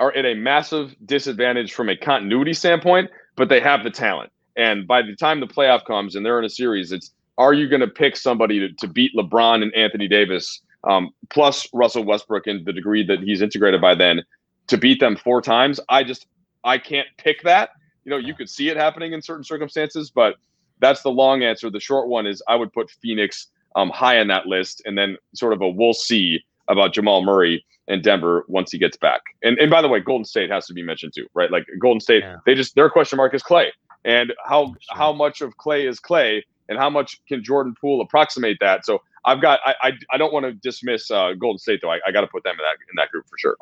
are 0.00 0.12
at 0.16 0.24
a 0.24 0.34
massive 0.34 0.94
disadvantage 1.06 1.72
from 1.72 1.88
a 1.88 1.96
continuity 1.96 2.52
standpoint, 2.52 3.10
but 3.36 3.48
they 3.48 3.60
have 3.60 3.84
the 3.84 3.90
talent. 3.90 4.30
And 4.56 4.86
by 4.86 5.02
the 5.02 5.14
time 5.16 5.40
the 5.40 5.46
playoff 5.46 5.84
comes 5.84 6.16
and 6.16 6.24
they're 6.24 6.38
in 6.38 6.44
a 6.44 6.50
series, 6.50 6.92
it's 6.92 7.12
are 7.38 7.52
you 7.52 7.68
going 7.68 7.80
to 7.80 7.88
pick 7.88 8.16
somebody 8.16 8.60
to, 8.60 8.72
to 8.74 8.86
beat 8.86 9.12
LeBron 9.16 9.62
and 9.62 9.74
Anthony 9.74 10.06
Davis, 10.06 10.60
um, 10.84 11.10
plus 11.30 11.66
Russell 11.72 12.04
Westbrook 12.04 12.46
in 12.46 12.62
the 12.64 12.72
degree 12.72 13.04
that 13.06 13.20
he's 13.20 13.42
integrated 13.42 13.80
by 13.80 13.94
then, 13.94 14.22
to 14.68 14.78
beat 14.78 15.00
them 15.00 15.16
four 15.16 15.42
times? 15.42 15.80
I 15.88 16.04
just 16.04 16.26
I 16.62 16.78
can't 16.78 17.08
pick 17.18 17.42
that. 17.42 17.70
You 18.04 18.10
know, 18.10 18.16
you 18.16 18.34
could 18.34 18.48
see 18.48 18.68
it 18.68 18.76
happening 18.76 19.12
in 19.12 19.22
certain 19.22 19.44
circumstances, 19.44 20.10
but 20.10 20.36
that's 20.80 21.02
the 21.02 21.10
long 21.10 21.42
answer. 21.42 21.70
The 21.70 21.80
short 21.80 22.08
one 22.08 22.26
is 22.26 22.42
I 22.48 22.56
would 22.56 22.72
put 22.72 22.90
Phoenix 22.90 23.48
um, 23.76 23.90
high 23.90 24.18
on 24.20 24.28
that 24.28 24.46
list, 24.46 24.82
and 24.84 24.96
then 24.96 25.16
sort 25.34 25.52
of 25.52 25.60
a 25.60 25.68
we'll 25.68 25.94
see 25.94 26.44
about 26.68 26.94
Jamal 26.94 27.22
Murray 27.22 27.64
and 27.88 28.02
Denver 28.02 28.44
once 28.48 28.72
he 28.72 28.78
gets 28.78 28.96
back. 28.96 29.20
And 29.42 29.58
and 29.58 29.70
by 29.70 29.82
the 29.82 29.88
way, 29.88 30.00
Golden 30.00 30.24
State 30.24 30.50
has 30.50 30.66
to 30.66 30.74
be 30.74 30.82
mentioned 30.82 31.12
too, 31.14 31.26
right? 31.34 31.50
Like 31.50 31.66
Golden 31.80 32.00
State, 32.00 32.22
yeah. 32.22 32.36
they 32.46 32.54
just 32.54 32.74
their 32.74 32.90
question 32.90 33.16
mark 33.16 33.34
is 33.34 33.42
Klay, 33.42 33.68
and 34.04 34.32
how 34.44 34.66
sure. 34.66 34.76
how 34.90 35.12
much 35.12 35.40
of 35.40 35.56
Klay 35.56 35.88
is 35.88 36.00
Klay, 36.00 36.42
and 36.68 36.78
how 36.78 36.90
much 36.90 37.20
can 37.26 37.42
Jordan 37.42 37.74
Poole 37.80 38.00
approximate 38.00 38.58
that? 38.60 38.84
So 38.86 39.02
I've 39.24 39.42
got 39.42 39.60
I 39.64 39.74
I, 39.82 39.92
I 40.12 40.18
don't 40.18 40.32
want 40.32 40.44
to 40.46 40.52
dismiss 40.52 41.10
uh, 41.10 41.32
Golden 41.34 41.58
State 41.58 41.80
though. 41.82 41.90
I, 41.90 42.00
I 42.06 42.12
got 42.12 42.22
to 42.22 42.28
put 42.28 42.44
them 42.44 42.52
in 42.52 42.64
that 42.64 42.76
in 42.90 42.96
that 42.96 43.10
group 43.10 43.26
for 43.28 43.38
sure. 43.38 43.56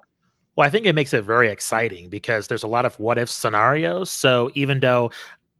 Well, 0.55 0.67
I 0.67 0.71
think 0.71 0.85
it 0.85 0.95
makes 0.95 1.15
it 1.15 1.23
very 1.23 1.49
exciting 1.49 2.11
because 2.11 2.47
there's 2.47 2.63
a 2.63 2.67
lot 2.69 2.85
of 2.85 2.99
what 3.01 3.17
if 3.17 3.31
scenarios. 3.31 4.11
So 4.11 4.51
even 4.55 4.81
though 4.81 5.11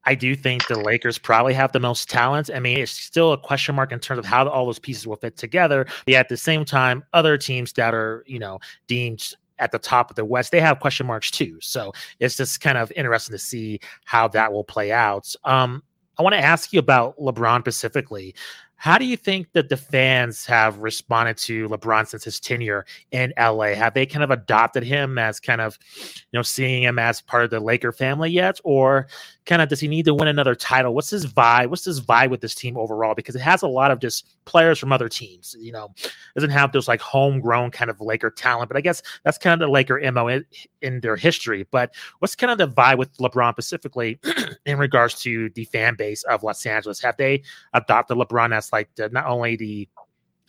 I 0.05 0.15
do 0.15 0.35
think 0.35 0.67
the 0.67 0.79
Lakers 0.79 1.19
probably 1.19 1.55
have 1.55 1.73
the 1.73 1.81
most 1.81 2.11
talent. 2.11 2.51
I 2.53 2.61
mean, 2.61 2.79
it's 2.79 2.91
still 2.91 3.33
a 3.33 3.39
question 3.39 3.75
mark 3.75 3.93
in 3.93 4.01
terms 4.01 4.19
of 4.19 4.25
how 4.25 4.49
all 4.49 4.67
those 4.67 4.79
pieces 4.79 5.07
will 5.07 5.17
fit 5.17 5.37
together. 5.37 5.87
But 6.07 6.15
at 6.15 6.29
the 6.29 6.37
same 6.37 6.65
time, 6.65 7.05
other 7.13 7.39
teams 7.39 7.73
that 7.75 7.95
are, 7.95 8.25
you 8.27 8.39
know, 8.39 8.59
deemed 8.87 9.35
at 9.59 9.71
the 9.71 9.79
top 9.79 10.11
of 10.11 10.17
the 10.17 10.25
West, 10.25 10.51
they 10.51 10.61
have 10.61 10.81
question 10.81 11.07
marks 11.07 11.31
too. 11.31 11.59
So 11.61 11.93
it's 12.19 12.37
just 12.37 12.61
kind 12.61 12.79
of 12.79 12.91
interesting 12.97 13.33
to 13.35 13.39
see 13.39 13.81
how 14.05 14.29
that 14.29 14.53
will 14.53 14.65
play 14.65 14.91
out. 14.91 15.33
Um, 15.45 15.83
I 16.19 16.23
want 16.23 16.35
to 16.35 16.41
ask 16.41 16.73
you 16.73 16.79
about 16.79 17.17
LeBron 17.19 17.61
specifically. 17.61 18.35
How 18.83 18.99
do 18.99 19.05
you 19.05 19.17
think 19.17 19.53
that 19.53 19.69
the 19.69 19.77
fans 19.77 20.45
have 20.47 20.79
responded 20.79 21.37
to 21.37 21.69
LeBron 21.69 22.09
since 22.09 22.25
his 22.25 22.41
tenure 22.41 22.85
in 23.13 23.33
LA? 23.39 23.75
Have 23.75 23.95
they 23.95 24.05
kind 24.05 24.25
of 24.25 24.33
adopted 24.33 24.83
him 24.83 25.19
as 25.19 25.39
kind 25.39 25.61
of, 25.61 25.79
you 25.97 26.37
know, 26.37 26.43
seeing 26.43 26.83
him 26.83 26.99
as 26.99 27.21
part 27.21 27.45
of 27.45 27.51
the 27.51 27.61
Laker 27.61 27.93
family 27.93 28.31
yet? 28.31 28.59
Or 28.65 29.07
kind 29.45 29.61
of 29.61 29.69
does 29.69 29.81
he 29.81 29.89
need 29.89 30.05
to 30.05 30.15
win 30.15 30.29
another 30.29 30.55
title? 30.55 30.95
What's 30.95 31.11
his 31.11 31.27
vibe? 31.27 31.69
What's 31.69 31.85
his 31.85 32.01
vibe 32.01 32.31
with 32.31 32.41
this 32.41 32.55
team 32.55 32.77
overall? 32.77 33.15
Because 33.15 33.35
it 33.35 33.41
has 33.41 33.63
a 33.63 33.69
lot 33.69 33.91
of 33.91 33.99
just 33.99 34.37
players 34.45 34.79
from 34.79 34.93
other 34.93 35.09
teams, 35.09 35.57
you 35.59 35.73
know, 35.73 35.93
doesn't 36.35 36.51
have 36.51 36.73
those 36.73 36.89
like 36.89 37.01
homegrown 37.01 37.71
kind 37.71 37.91
of 37.91 38.01
Laker 38.01 38.31
talent, 38.31 38.69
but 38.69 38.77
I 38.77 38.81
guess 38.81 39.03
that's 39.25 39.39
kind 39.39 39.61
of 39.61 39.67
the 39.67 39.73
Laker 39.73 40.01
MO 40.13 40.29
in, 40.29 40.45
in 40.81 41.01
their 41.01 41.17
history. 41.17 41.67
But 41.71 41.95
what's 42.21 42.37
kind 42.37 42.53
of 42.53 42.59
the 42.59 42.69
vibe 42.69 42.99
with 42.99 43.17
LeBron 43.19 43.53
specifically 43.53 44.21
in 44.67 44.79
regards 44.79 45.21
to 45.23 45.51
the 45.51 45.65
fan 45.65 45.97
base 45.97 46.23
of 46.25 46.43
Los 46.43 46.65
Angeles? 46.65 47.01
Have 47.01 47.17
they 47.17 47.43
adopted 47.73 48.17
LeBron 48.17 48.55
as 48.55 48.73
like 48.73 48.95
the, 48.95 49.09
not 49.09 49.27
only 49.27 49.57
the 49.57 49.89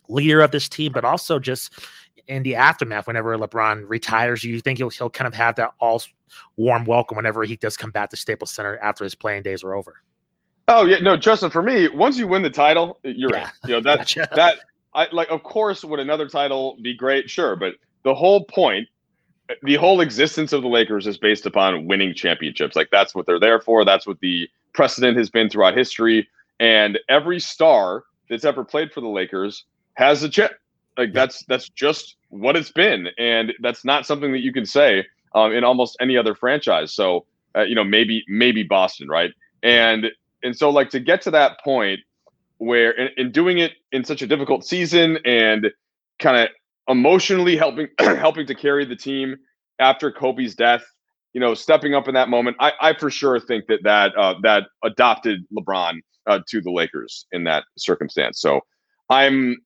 leader 0.08 0.40
of 0.40 0.50
this 0.50 0.68
team, 0.68 0.92
but 0.92 1.04
also 1.04 1.38
just 1.38 1.72
in 2.28 2.42
the 2.42 2.54
aftermath, 2.54 3.06
whenever 3.06 3.36
LeBron 3.36 3.88
retires, 3.88 4.44
you 4.44 4.60
think 4.60 4.78
he'll 4.78 4.90
he'll 4.90 5.10
kind 5.10 5.26
of 5.26 5.34
have 5.34 5.56
that 5.56 5.72
all 5.80 6.02
warm 6.56 6.84
welcome 6.84 7.16
whenever 7.16 7.44
he 7.44 7.56
does 7.56 7.76
come 7.76 7.90
back 7.90 8.10
to 8.10 8.16
Staples 8.16 8.50
Center 8.50 8.78
after 8.78 9.04
his 9.04 9.14
playing 9.14 9.42
days 9.42 9.62
are 9.62 9.74
over. 9.74 10.02
Oh 10.68 10.86
yeah, 10.86 10.98
no, 10.98 11.16
Justin. 11.16 11.50
For 11.50 11.62
me, 11.62 11.88
once 11.88 12.16
you 12.16 12.26
win 12.26 12.42
the 12.42 12.50
title, 12.50 12.98
you're 13.02 13.34
yeah. 13.34 13.50
in. 13.64 13.68
You 13.68 13.74
know 13.76 13.80
that 13.82 13.98
gotcha. 13.98 14.28
that 14.34 14.60
I 14.94 15.08
like. 15.12 15.28
Of 15.30 15.42
course, 15.42 15.84
would 15.84 16.00
another 16.00 16.28
title 16.28 16.78
be 16.82 16.94
great? 16.94 17.28
Sure, 17.28 17.56
but 17.56 17.74
the 18.02 18.14
whole 18.14 18.44
point, 18.44 18.88
the 19.62 19.76
whole 19.76 20.00
existence 20.00 20.52
of 20.52 20.62
the 20.62 20.68
Lakers 20.68 21.06
is 21.06 21.18
based 21.18 21.44
upon 21.44 21.86
winning 21.86 22.14
championships. 22.14 22.76
Like 22.76 22.88
that's 22.90 23.14
what 23.14 23.26
they're 23.26 23.40
there 23.40 23.60
for. 23.60 23.84
That's 23.84 24.06
what 24.06 24.20
the 24.20 24.48
precedent 24.72 25.18
has 25.18 25.30
been 25.30 25.50
throughout 25.50 25.76
history. 25.76 26.28
And 26.60 26.98
every 27.08 27.40
star 27.40 28.04
that's 28.28 28.44
ever 28.44 28.64
played 28.64 28.92
for 28.92 29.00
the 29.00 29.08
Lakers 29.08 29.64
has 29.94 30.22
a 30.22 30.28
chip. 30.28 30.52
Like 30.96 31.12
that's 31.12 31.44
that's 31.46 31.68
just 31.70 32.16
what 32.28 32.56
it's 32.56 32.70
been, 32.70 33.08
and 33.18 33.52
that's 33.60 33.84
not 33.84 34.06
something 34.06 34.32
that 34.32 34.40
you 34.40 34.52
can 34.52 34.66
say 34.66 35.04
um, 35.34 35.52
in 35.52 35.64
almost 35.64 35.96
any 36.00 36.16
other 36.16 36.34
franchise. 36.34 36.94
So 36.94 37.26
uh, 37.56 37.62
you 37.62 37.74
know 37.74 37.84
maybe 37.84 38.24
maybe 38.28 38.62
Boston, 38.62 39.08
right? 39.08 39.32
And 39.62 40.06
and 40.42 40.56
so 40.56 40.70
like 40.70 40.90
to 40.90 41.00
get 41.00 41.22
to 41.22 41.30
that 41.32 41.58
point 41.64 42.00
where 42.58 42.92
in, 42.92 43.10
in 43.16 43.32
doing 43.32 43.58
it 43.58 43.72
in 43.92 44.04
such 44.04 44.22
a 44.22 44.26
difficult 44.26 44.64
season 44.64 45.18
and 45.24 45.70
kind 46.18 46.36
of 46.36 46.48
emotionally 46.88 47.56
helping 47.56 47.88
helping 47.98 48.46
to 48.46 48.54
carry 48.54 48.84
the 48.84 48.96
team 48.96 49.36
after 49.78 50.12
Kobe's 50.12 50.54
death, 50.54 50.84
you 51.32 51.40
know, 51.40 51.54
stepping 51.54 51.94
up 51.94 52.06
in 52.08 52.14
that 52.14 52.28
moment, 52.28 52.56
I, 52.60 52.72
I 52.80 52.94
for 52.94 53.10
sure 53.10 53.40
think 53.40 53.66
that 53.66 53.80
that 53.82 54.14
uh, 54.16 54.34
that 54.42 54.64
adopted 54.84 55.44
LeBron 55.56 55.98
uh, 56.26 56.40
to 56.48 56.60
the 56.60 56.70
Lakers 56.70 57.26
in 57.32 57.44
that 57.44 57.64
circumstance. 57.76 58.40
So 58.40 58.60
I'm 59.10 59.56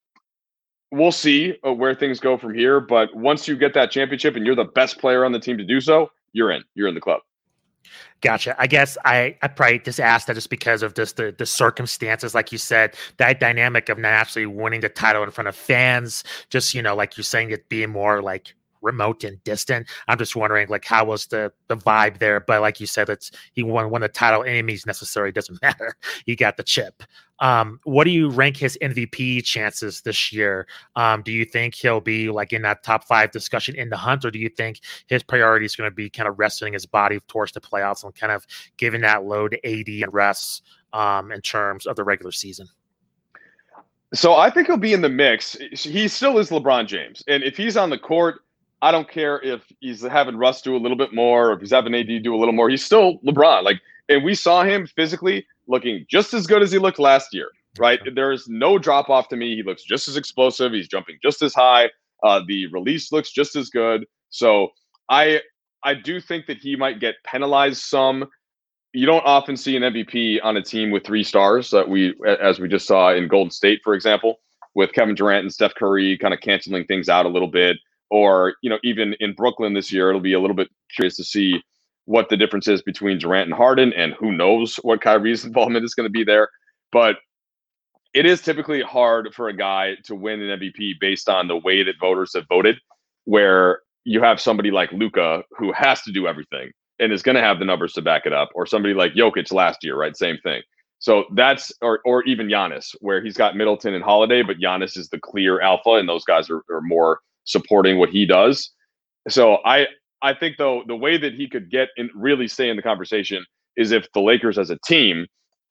we'll 0.90 1.12
see 1.12 1.56
uh, 1.66 1.72
where 1.72 1.94
things 1.94 2.20
go 2.20 2.36
from 2.36 2.54
here. 2.54 2.80
But 2.80 3.14
once 3.14 3.46
you 3.46 3.56
get 3.56 3.74
that 3.74 3.90
championship 3.90 4.36
and 4.36 4.46
you're 4.46 4.56
the 4.56 4.64
best 4.64 4.98
player 4.98 5.24
on 5.24 5.32
the 5.32 5.40
team 5.40 5.58
to 5.58 5.64
do 5.64 5.80
so, 5.80 6.10
you're 6.32 6.50
in. 6.50 6.62
You're 6.74 6.88
in 6.88 6.94
the 6.94 7.00
club. 7.00 7.20
Gotcha. 8.20 8.60
I 8.60 8.66
guess 8.66 8.98
I, 9.04 9.36
I 9.42 9.48
probably 9.48 9.78
just 9.78 10.00
asked 10.00 10.26
that 10.26 10.34
just 10.34 10.50
because 10.50 10.82
of 10.82 10.94
just 10.94 11.16
the, 11.16 11.34
the 11.36 11.46
circumstances, 11.46 12.34
like 12.34 12.50
you 12.50 12.58
said, 12.58 12.96
that 13.18 13.38
dynamic 13.38 13.88
of 13.88 13.96
not 13.96 14.12
actually 14.12 14.46
winning 14.46 14.80
the 14.80 14.88
title 14.88 15.22
in 15.22 15.30
front 15.30 15.46
of 15.46 15.54
fans, 15.54 16.24
just, 16.50 16.74
you 16.74 16.82
know, 16.82 16.96
like 16.96 17.16
you're 17.16 17.24
saying, 17.24 17.50
it 17.50 17.68
being 17.68 17.90
more 17.90 18.20
like 18.20 18.54
remote 18.82 19.24
and 19.24 19.42
distant. 19.44 19.86
I'm 20.08 20.18
just 20.18 20.36
wondering, 20.36 20.68
like, 20.68 20.84
how 20.84 21.04
was 21.04 21.26
the 21.26 21.52
the 21.68 21.76
vibe 21.76 22.18
there? 22.18 22.40
But 22.40 22.60
like 22.60 22.80
you 22.80 22.86
said, 22.86 23.08
it's 23.08 23.30
he 23.52 23.62
won 23.62 23.90
won 23.90 24.00
the 24.00 24.08
title. 24.08 24.42
Means 24.62 24.86
necessary 24.86 25.32
doesn't 25.32 25.60
matter. 25.62 25.94
He 26.26 26.36
got 26.36 26.56
the 26.56 26.62
chip. 26.62 27.02
Um, 27.40 27.78
what 27.84 28.04
do 28.04 28.10
you 28.10 28.30
rank 28.30 28.56
his 28.56 28.76
MVP 28.82 29.44
chances 29.44 30.00
this 30.00 30.32
year? 30.32 30.66
Um, 30.96 31.22
do 31.22 31.30
you 31.32 31.44
think 31.44 31.74
he'll 31.74 32.00
be 32.00 32.30
like 32.30 32.52
in 32.52 32.62
that 32.62 32.82
top 32.82 33.04
five 33.04 33.30
discussion 33.30 33.76
in 33.76 33.90
the 33.90 33.96
hunt, 33.96 34.24
or 34.24 34.30
do 34.30 34.38
you 34.38 34.48
think 34.48 34.80
his 35.06 35.22
priority 35.22 35.66
is 35.66 35.76
going 35.76 35.90
to 35.90 35.94
be 35.94 36.10
kind 36.10 36.28
of 36.28 36.38
wrestling 36.38 36.72
his 36.72 36.86
body 36.86 37.20
towards 37.28 37.52
the 37.52 37.60
playoffs 37.60 38.04
and 38.04 38.14
kind 38.14 38.32
of 38.32 38.46
giving 38.76 39.02
that 39.02 39.24
load 39.24 39.52
to 39.52 39.66
AD 39.66 39.88
and 40.02 40.12
rest 40.12 40.64
um, 40.92 41.30
in 41.30 41.40
terms 41.40 41.86
of 41.86 41.96
the 41.96 42.04
regular 42.04 42.32
season? 42.32 42.66
So 44.14 44.34
I 44.34 44.50
think 44.50 44.66
he'll 44.66 44.78
be 44.78 44.94
in 44.94 45.02
the 45.02 45.08
mix. 45.08 45.56
He 45.72 46.08
still 46.08 46.38
is 46.38 46.50
LeBron 46.50 46.86
James, 46.86 47.22
and 47.28 47.42
if 47.42 47.56
he's 47.56 47.76
on 47.76 47.90
the 47.90 47.98
court 47.98 48.40
I 48.80 48.92
don't 48.92 49.08
care 49.08 49.40
if 49.42 49.62
he's 49.80 50.02
having 50.02 50.36
Russ 50.36 50.62
do 50.62 50.76
a 50.76 50.78
little 50.78 50.96
bit 50.96 51.12
more, 51.12 51.50
or 51.50 51.52
if 51.54 51.60
he's 51.60 51.72
having 51.72 51.94
AD 51.94 52.22
do 52.22 52.34
a 52.34 52.38
little 52.38 52.54
more. 52.54 52.68
He's 52.68 52.84
still 52.84 53.18
LeBron. 53.20 53.64
Like, 53.64 53.80
and 54.08 54.24
we 54.24 54.34
saw 54.34 54.62
him 54.62 54.86
physically 54.86 55.46
looking 55.66 56.06
just 56.08 56.32
as 56.32 56.46
good 56.46 56.62
as 56.62 56.70
he 56.70 56.78
looked 56.78 56.98
last 56.98 57.34
year. 57.34 57.48
Right? 57.78 58.00
There 58.14 58.32
is 58.32 58.48
no 58.48 58.78
drop 58.78 59.08
off 59.08 59.28
to 59.28 59.36
me. 59.36 59.54
He 59.54 59.62
looks 59.62 59.84
just 59.84 60.08
as 60.08 60.16
explosive. 60.16 60.72
He's 60.72 60.88
jumping 60.88 61.18
just 61.22 61.42
as 61.42 61.54
high. 61.54 61.90
Uh, 62.24 62.40
the 62.46 62.66
release 62.68 63.12
looks 63.12 63.30
just 63.30 63.54
as 63.54 63.70
good. 63.70 64.04
So 64.30 64.68
I 65.08 65.40
I 65.84 65.94
do 65.94 66.20
think 66.20 66.46
that 66.46 66.58
he 66.58 66.76
might 66.76 66.98
get 66.98 67.16
penalized 67.24 67.82
some. 67.82 68.28
You 68.92 69.06
don't 69.06 69.24
often 69.24 69.56
see 69.56 69.76
an 69.76 69.82
MVP 69.82 70.38
on 70.42 70.56
a 70.56 70.62
team 70.62 70.90
with 70.90 71.04
three 71.04 71.22
stars 71.22 71.70
that 71.70 71.88
we, 71.88 72.14
as 72.26 72.58
we 72.58 72.68
just 72.68 72.86
saw 72.86 73.12
in 73.12 73.28
Golden 73.28 73.50
State, 73.50 73.80
for 73.84 73.94
example, 73.94 74.40
with 74.74 74.92
Kevin 74.92 75.14
Durant 75.14 75.42
and 75.42 75.52
Steph 75.52 75.74
Curry 75.74 76.16
kind 76.18 76.34
of 76.34 76.40
canceling 76.40 76.84
things 76.86 77.08
out 77.08 77.26
a 77.26 77.28
little 77.28 77.48
bit 77.48 77.76
or 78.10 78.54
you 78.62 78.70
know 78.70 78.78
even 78.82 79.14
in 79.20 79.34
Brooklyn 79.34 79.74
this 79.74 79.92
year, 79.92 80.08
it'll 80.08 80.20
be 80.20 80.32
a 80.32 80.40
little 80.40 80.56
bit 80.56 80.68
curious 80.94 81.16
to 81.16 81.24
see 81.24 81.62
what 82.04 82.30
the 82.30 82.36
difference 82.36 82.66
is 82.68 82.80
between 82.80 83.18
Durant 83.18 83.48
and 83.48 83.54
Harden, 83.54 83.92
and 83.92 84.14
who 84.14 84.32
knows 84.32 84.76
what 84.76 85.02
Kyrie's 85.02 85.44
involvement 85.46 85.84
is 85.84 85.94
going 85.94 86.06
to 86.06 86.10
be 86.10 86.24
there. 86.24 86.48
But 86.92 87.16
it 88.14 88.24
is 88.24 88.40
typically 88.40 88.80
hard 88.80 89.34
for 89.34 89.48
a 89.48 89.56
guy 89.56 89.96
to 90.04 90.14
win 90.14 90.40
an 90.40 90.58
MVP 90.58 90.94
based 91.00 91.28
on 91.28 91.48
the 91.48 91.56
way 91.56 91.82
that 91.82 91.96
voters 92.00 92.32
have 92.34 92.46
voted, 92.48 92.78
where 93.24 93.80
you 94.04 94.22
have 94.22 94.40
somebody 94.40 94.70
like 94.70 94.90
Luka 94.92 95.42
who 95.58 95.72
has 95.72 96.00
to 96.02 96.12
do 96.12 96.26
everything 96.26 96.70
and 96.98 97.12
is 97.12 97.22
going 97.22 97.34
to 97.36 97.42
have 97.42 97.58
the 97.58 97.64
numbers 97.64 97.92
to 97.92 98.02
back 98.02 98.24
it 98.24 98.32
up, 98.32 98.48
or 98.54 98.66
somebody 98.66 98.94
like 98.94 99.12
Jokic 99.12 99.52
last 99.52 99.84
year, 99.84 99.96
right? 99.96 100.16
Same 100.16 100.38
thing. 100.42 100.62
So 100.98 101.26
that's 101.34 101.70
or 101.80 102.00
or 102.04 102.24
even 102.24 102.48
Giannis, 102.48 102.94
where 103.00 103.22
he's 103.22 103.36
got 103.36 103.56
Middleton 103.56 103.94
and 103.94 104.02
Holiday, 104.02 104.42
but 104.42 104.58
Giannis 104.58 104.96
is 104.96 105.08
the 105.10 105.20
clear 105.20 105.60
alpha, 105.60 105.92
and 105.92 106.08
those 106.08 106.24
guys 106.24 106.50
are, 106.50 106.62
are 106.70 106.80
more 106.80 107.20
supporting 107.48 107.98
what 107.98 108.10
he 108.10 108.26
does. 108.26 108.70
So 109.28 109.58
I 109.64 109.86
I 110.22 110.34
think 110.34 110.56
though 110.56 110.82
the 110.86 110.96
way 110.96 111.18
that 111.18 111.34
he 111.34 111.48
could 111.48 111.70
get 111.70 111.88
and 111.96 112.10
really 112.14 112.48
stay 112.48 112.68
in 112.68 112.76
the 112.76 112.82
conversation 112.82 113.44
is 113.76 113.92
if 113.92 114.06
the 114.12 114.20
Lakers 114.20 114.58
as 114.58 114.70
a 114.70 114.78
team 114.84 115.26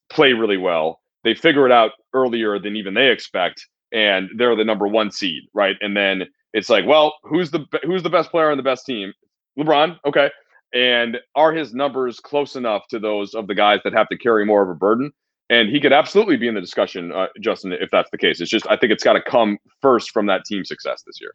play 0.09 0.33
really 0.33 0.57
well. 0.57 1.01
They 1.23 1.35
figure 1.35 1.65
it 1.65 1.71
out 1.71 1.91
earlier 2.13 2.59
than 2.59 2.75
even 2.75 2.93
they 2.93 3.09
expect, 3.09 3.65
and 3.91 4.29
they're 4.37 4.55
the 4.55 4.63
number 4.63 4.87
one 4.87 5.11
seed, 5.11 5.43
right? 5.53 5.75
And 5.81 5.95
then 5.95 6.23
it's 6.53 6.69
like, 6.69 6.85
well, 6.85 7.15
who's 7.23 7.51
the 7.51 7.65
who's 7.83 8.03
the 8.03 8.09
best 8.09 8.31
player 8.31 8.49
on 8.49 8.57
the 8.57 8.63
best 8.63 8.85
team? 8.85 9.13
LeBron, 9.59 9.97
okay. 10.05 10.29
And 10.73 11.17
are 11.35 11.53
his 11.53 11.73
numbers 11.73 12.19
close 12.19 12.55
enough 12.55 12.83
to 12.89 12.99
those 12.99 13.33
of 13.33 13.47
the 13.47 13.55
guys 13.55 13.79
that 13.83 13.93
have 13.93 14.07
to 14.09 14.17
carry 14.17 14.45
more 14.45 14.61
of 14.61 14.69
a 14.69 14.75
burden? 14.75 15.11
And 15.49 15.69
he 15.69 15.79
could 15.79 15.93
absolutely 15.93 16.35
be 16.35 16.47
in 16.47 16.55
the 16.55 16.61
discussion, 16.61 17.11
uh, 17.13 17.27
Justin, 17.41 17.71
if 17.71 17.89
that's 17.89 18.09
the 18.11 18.17
case. 18.17 18.41
It's 18.41 18.51
just 18.51 18.67
I 18.69 18.77
think 18.77 18.91
it's 18.91 19.03
got 19.03 19.13
to 19.13 19.21
come 19.21 19.57
first 19.81 20.11
from 20.11 20.25
that 20.27 20.45
team 20.45 20.65
success 20.65 21.03
this 21.05 21.19
year. 21.19 21.33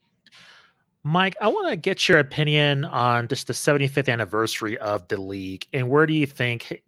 Mike, 1.05 1.35
I 1.41 1.49
want 1.49 1.69
to 1.71 1.77
get 1.77 2.09
your 2.09 2.19
opinion 2.19 2.85
on 2.85 3.27
just 3.27 3.49
the 3.49 3.53
75th 3.53 4.09
anniversary 4.09 4.79
of 4.79 5.09
the 5.09 5.21
league, 5.21 5.67
and 5.73 5.89
where 5.89 6.07
do 6.07 6.15
you 6.15 6.27
think? 6.27 6.83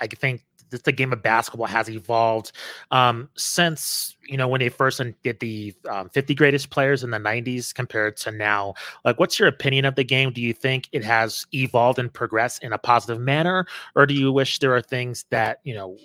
I 0.00 0.06
think 0.06 0.42
just 0.70 0.84
the 0.84 0.92
game 0.92 1.12
of 1.14 1.22
basketball 1.22 1.66
has 1.66 1.88
evolved 1.88 2.52
um, 2.90 3.30
since 3.36 4.16
you 4.26 4.36
know 4.36 4.48
when 4.48 4.60
they 4.60 4.68
first 4.68 5.00
did 5.22 5.40
the 5.40 5.74
um, 5.88 6.10
50 6.10 6.34
greatest 6.34 6.68
players 6.68 7.02
in 7.02 7.10
the 7.10 7.18
90s 7.18 7.74
compared 7.74 8.18
to 8.18 8.30
now. 8.30 8.74
Like, 9.04 9.18
what's 9.18 9.38
your 9.38 9.48
opinion 9.48 9.86
of 9.86 9.94
the 9.94 10.04
game? 10.04 10.30
Do 10.30 10.42
you 10.42 10.52
think 10.52 10.88
it 10.92 11.02
has 11.04 11.46
evolved 11.54 11.98
and 11.98 12.12
progressed 12.12 12.62
in 12.62 12.74
a 12.74 12.78
positive 12.78 13.20
manner, 13.20 13.66
or 13.96 14.04
do 14.04 14.12
you 14.12 14.30
wish 14.30 14.58
there 14.58 14.74
are 14.74 14.82
things 14.82 15.24
that 15.30 15.60
you 15.64 15.74
know 15.74 15.96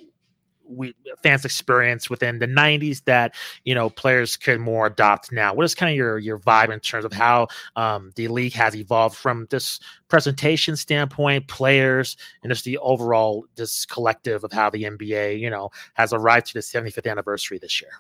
we 0.68 0.96
fans 1.22 1.46
experience 1.46 2.10
within 2.10 2.40
the 2.40 2.48
90s 2.48 3.04
that 3.06 3.36
you 3.64 3.76
know 3.76 3.90
players 3.90 4.38
could 4.38 4.60
more 4.60 4.88
adopt 4.88 5.32
now? 5.32 5.54
What 5.54 5.64
is 5.64 5.76
kind 5.76 5.92
of 5.92 5.96
your 5.96 6.18
your 6.20 6.40
vibe 6.40 6.70
in 6.70 6.80
terms 6.80 7.06
of 7.06 7.14
how 7.14 7.48
um, 7.76 8.12
the 8.16 8.28
league 8.28 8.54
has 8.54 8.76
evolved 8.76 9.16
from 9.16 9.48
this 9.50 9.80
presentation 10.08 10.76
standpoint 10.76 11.48
players 11.48 12.18
and 12.44 12.52
just 12.52 12.66
the 12.66 12.78
overall 12.80 13.46
this 13.56 13.86
collective 13.86 14.44
of 14.44 14.52
how 14.52 14.70
the 14.70 14.84
nba 14.84 15.40
you 15.40 15.50
know 15.50 15.70
has 15.94 16.14
arrived 16.14 16.48
to 16.48 16.54
the 16.54 16.60
75th 16.60 17.10
anniversary 17.10 17.58
this 17.60 17.82
year? 17.82 17.92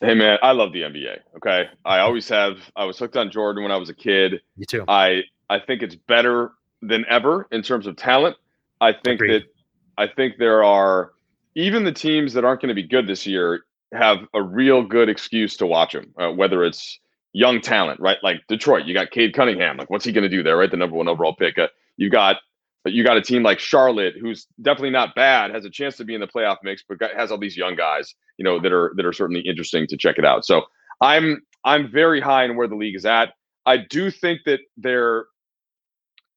Hey 0.00 0.14
man 0.14 0.38
i 0.42 0.52
love 0.52 0.72
the 0.72 0.82
nba 0.82 1.18
okay? 1.36 1.68
I 1.84 1.98
always 1.98 2.28
have 2.28 2.58
i 2.76 2.84
was 2.84 2.98
hooked 2.98 3.16
on 3.16 3.30
jordan 3.30 3.62
when 3.62 3.72
i 3.72 3.76
was 3.76 3.88
a 3.88 3.94
kid. 3.94 4.40
Me 4.56 4.64
too. 4.66 4.84
I 4.88 5.22
i 5.50 5.58
think 5.58 5.82
it's 5.82 5.94
better 5.94 6.52
than 6.82 7.04
ever 7.08 7.46
in 7.52 7.62
terms 7.62 7.86
of 7.86 7.96
talent. 7.96 8.36
I 8.80 8.92
think 8.92 9.20
Agreed. 9.20 9.42
that 9.42 9.51
I 9.98 10.06
think 10.06 10.34
there 10.38 10.64
are 10.64 11.12
even 11.54 11.84
the 11.84 11.92
teams 11.92 12.32
that 12.34 12.44
aren't 12.44 12.60
going 12.62 12.68
to 12.68 12.74
be 12.74 12.86
good 12.86 13.06
this 13.06 13.26
year 13.26 13.64
have 13.92 14.18
a 14.32 14.42
real 14.42 14.82
good 14.82 15.08
excuse 15.08 15.56
to 15.58 15.66
watch 15.66 15.92
them, 15.92 16.14
uh, 16.18 16.30
whether 16.30 16.64
it's 16.64 16.98
young 17.32 17.60
talent, 17.60 18.00
right? 18.00 18.18
Like 18.22 18.42
Detroit, 18.48 18.86
you 18.86 18.94
got 18.94 19.10
Cade 19.10 19.34
Cunningham. 19.34 19.76
Like, 19.76 19.90
what's 19.90 20.04
he 20.04 20.12
going 20.12 20.22
to 20.22 20.28
do 20.28 20.42
there, 20.42 20.56
right? 20.56 20.70
The 20.70 20.76
number 20.76 20.96
one 20.96 21.08
overall 21.08 21.34
pick. 21.34 21.58
Uh, 21.58 21.68
you 21.96 22.10
got 22.10 22.36
you 22.84 23.04
got 23.04 23.16
a 23.16 23.22
team 23.22 23.42
like 23.42 23.60
Charlotte, 23.60 24.14
who's 24.20 24.46
definitely 24.60 24.90
not 24.90 25.14
bad, 25.14 25.52
has 25.52 25.64
a 25.64 25.70
chance 25.70 25.96
to 25.98 26.04
be 26.04 26.14
in 26.14 26.20
the 26.20 26.26
playoff 26.26 26.56
mix, 26.64 26.82
but 26.88 26.98
has 27.16 27.30
all 27.30 27.38
these 27.38 27.56
young 27.56 27.76
guys, 27.76 28.12
you 28.38 28.44
know, 28.44 28.60
that 28.60 28.72
are 28.72 28.92
that 28.96 29.06
are 29.06 29.12
certainly 29.12 29.42
interesting 29.42 29.86
to 29.86 29.96
check 29.96 30.18
it 30.18 30.24
out. 30.24 30.44
So 30.44 30.62
I'm 31.00 31.42
I'm 31.64 31.90
very 31.90 32.20
high 32.20 32.44
in 32.44 32.56
where 32.56 32.66
the 32.68 32.74
league 32.74 32.96
is 32.96 33.04
at. 33.04 33.34
I 33.66 33.76
do 33.76 34.10
think 34.10 34.40
that 34.46 34.60
there 34.76 35.26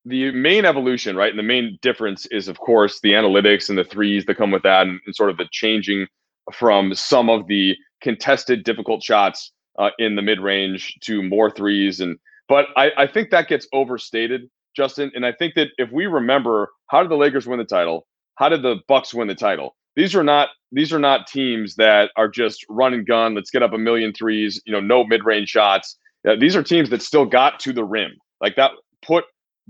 the 0.05 0.31
main 0.31 0.65
evolution, 0.65 1.15
right, 1.15 1.29
and 1.29 1.39
the 1.39 1.43
main 1.43 1.79
difference 1.81 2.25
is, 2.27 2.47
of 2.47 2.59
course, 2.59 2.99
the 3.01 3.13
analytics 3.13 3.69
and 3.69 3.77
the 3.77 3.83
threes 3.83 4.25
that 4.25 4.35
come 4.35 4.51
with 4.51 4.63
that, 4.63 4.87
and, 4.87 4.99
and 5.05 5.15
sort 5.15 5.29
of 5.29 5.37
the 5.37 5.47
changing 5.51 6.07
from 6.53 6.93
some 6.93 7.29
of 7.29 7.47
the 7.47 7.75
contested, 8.01 8.63
difficult 8.63 9.01
shots 9.01 9.51
uh, 9.79 9.89
in 9.97 10.15
the 10.15 10.21
mid 10.21 10.39
range 10.39 10.95
to 11.01 11.23
more 11.23 11.49
threes. 11.49 11.99
And 11.99 12.17
but 12.47 12.67
I, 12.77 12.91
I 12.97 13.07
think 13.07 13.31
that 13.31 13.47
gets 13.47 13.67
overstated, 13.73 14.49
Justin. 14.75 15.11
And 15.15 15.25
I 15.25 15.31
think 15.31 15.55
that 15.55 15.69
if 15.77 15.91
we 15.91 16.05
remember, 16.05 16.69
how 16.87 17.01
did 17.01 17.09
the 17.09 17.17
Lakers 17.17 17.47
win 17.47 17.57
the 17.57 17.65
title? 17.65 18.05
How 18.35 18.49
did 18.49 18.61
the 18.61 18.77
Bucks 18.87 19.13
win 19.13 19.27
the 19.27 19.35
title? 19.35 19.75
These 19.95 20.13
are 20.13 20.23
not 20.23 20.49
these 20.71 20.93
are 20.93 20.99
not 20.99 21.25
teams 21.25 21.75
that 21.75 22.11
are 22.17 22.27
just 22.27 22.65
run 22.69 22.93
and 22.93 23.07
gun. 23.07 23.33
Let's 23.33 23.49
get 23.49 23.63
up 23.63 23.73
a 23.73 23.77
million 23.77 24.13
threes. 24.13 24.61
You 24.65 24.73
know, 24.73 24.81
no 24.81 25.03
mid 25.03 25.23
range 25.25 25.49
shots. 25.49 25.97
Uh, 26.27 26.35
these 26.35 26.55
are 26.55 26.63
teams 26.63 26.89
that 26.89 27.01
still 27.01 27.25
got 27.25 27.59
to 27.61 27.73
the 27.73 27.83
rim. 27.83 28.11
Like 28.41 28.55
that 28.57 28.71
put 29.01 29.25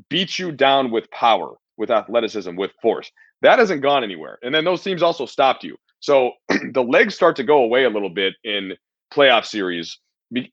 beat 0.10 0.38
you 0.38 0.52
down 0.52 0.92
with 0.92 1.10
power, 1.12 1.56
with 1.78 1.92
athleticism, 1.92 2.56
with 2.56 2.72
force. 2.82 3.12
That 3.42 3.60
hasn't 3.60 3.82
gone 3.82 4.04
anywhere. 4.04 4.40
And 4.42 4.54
then 4.54 4.66
those 4.66 4.82
teams 4.82 5.04
also 5.04 5.26
stopped 5.26 5.64
you. 5.64 5.78
So 6.00 6.32
the 6.74 6.84
legs 6.84 7.16
start 7.16 7.36
to 7.38 7.44
go 7.44 7.64
away 7.64 7.84
a 7.84 7.90
little 7.90 8.10
bit 8.10 8.34
in 8.44 8.74
playoff 9.14 9.46
series. 9.46 9.98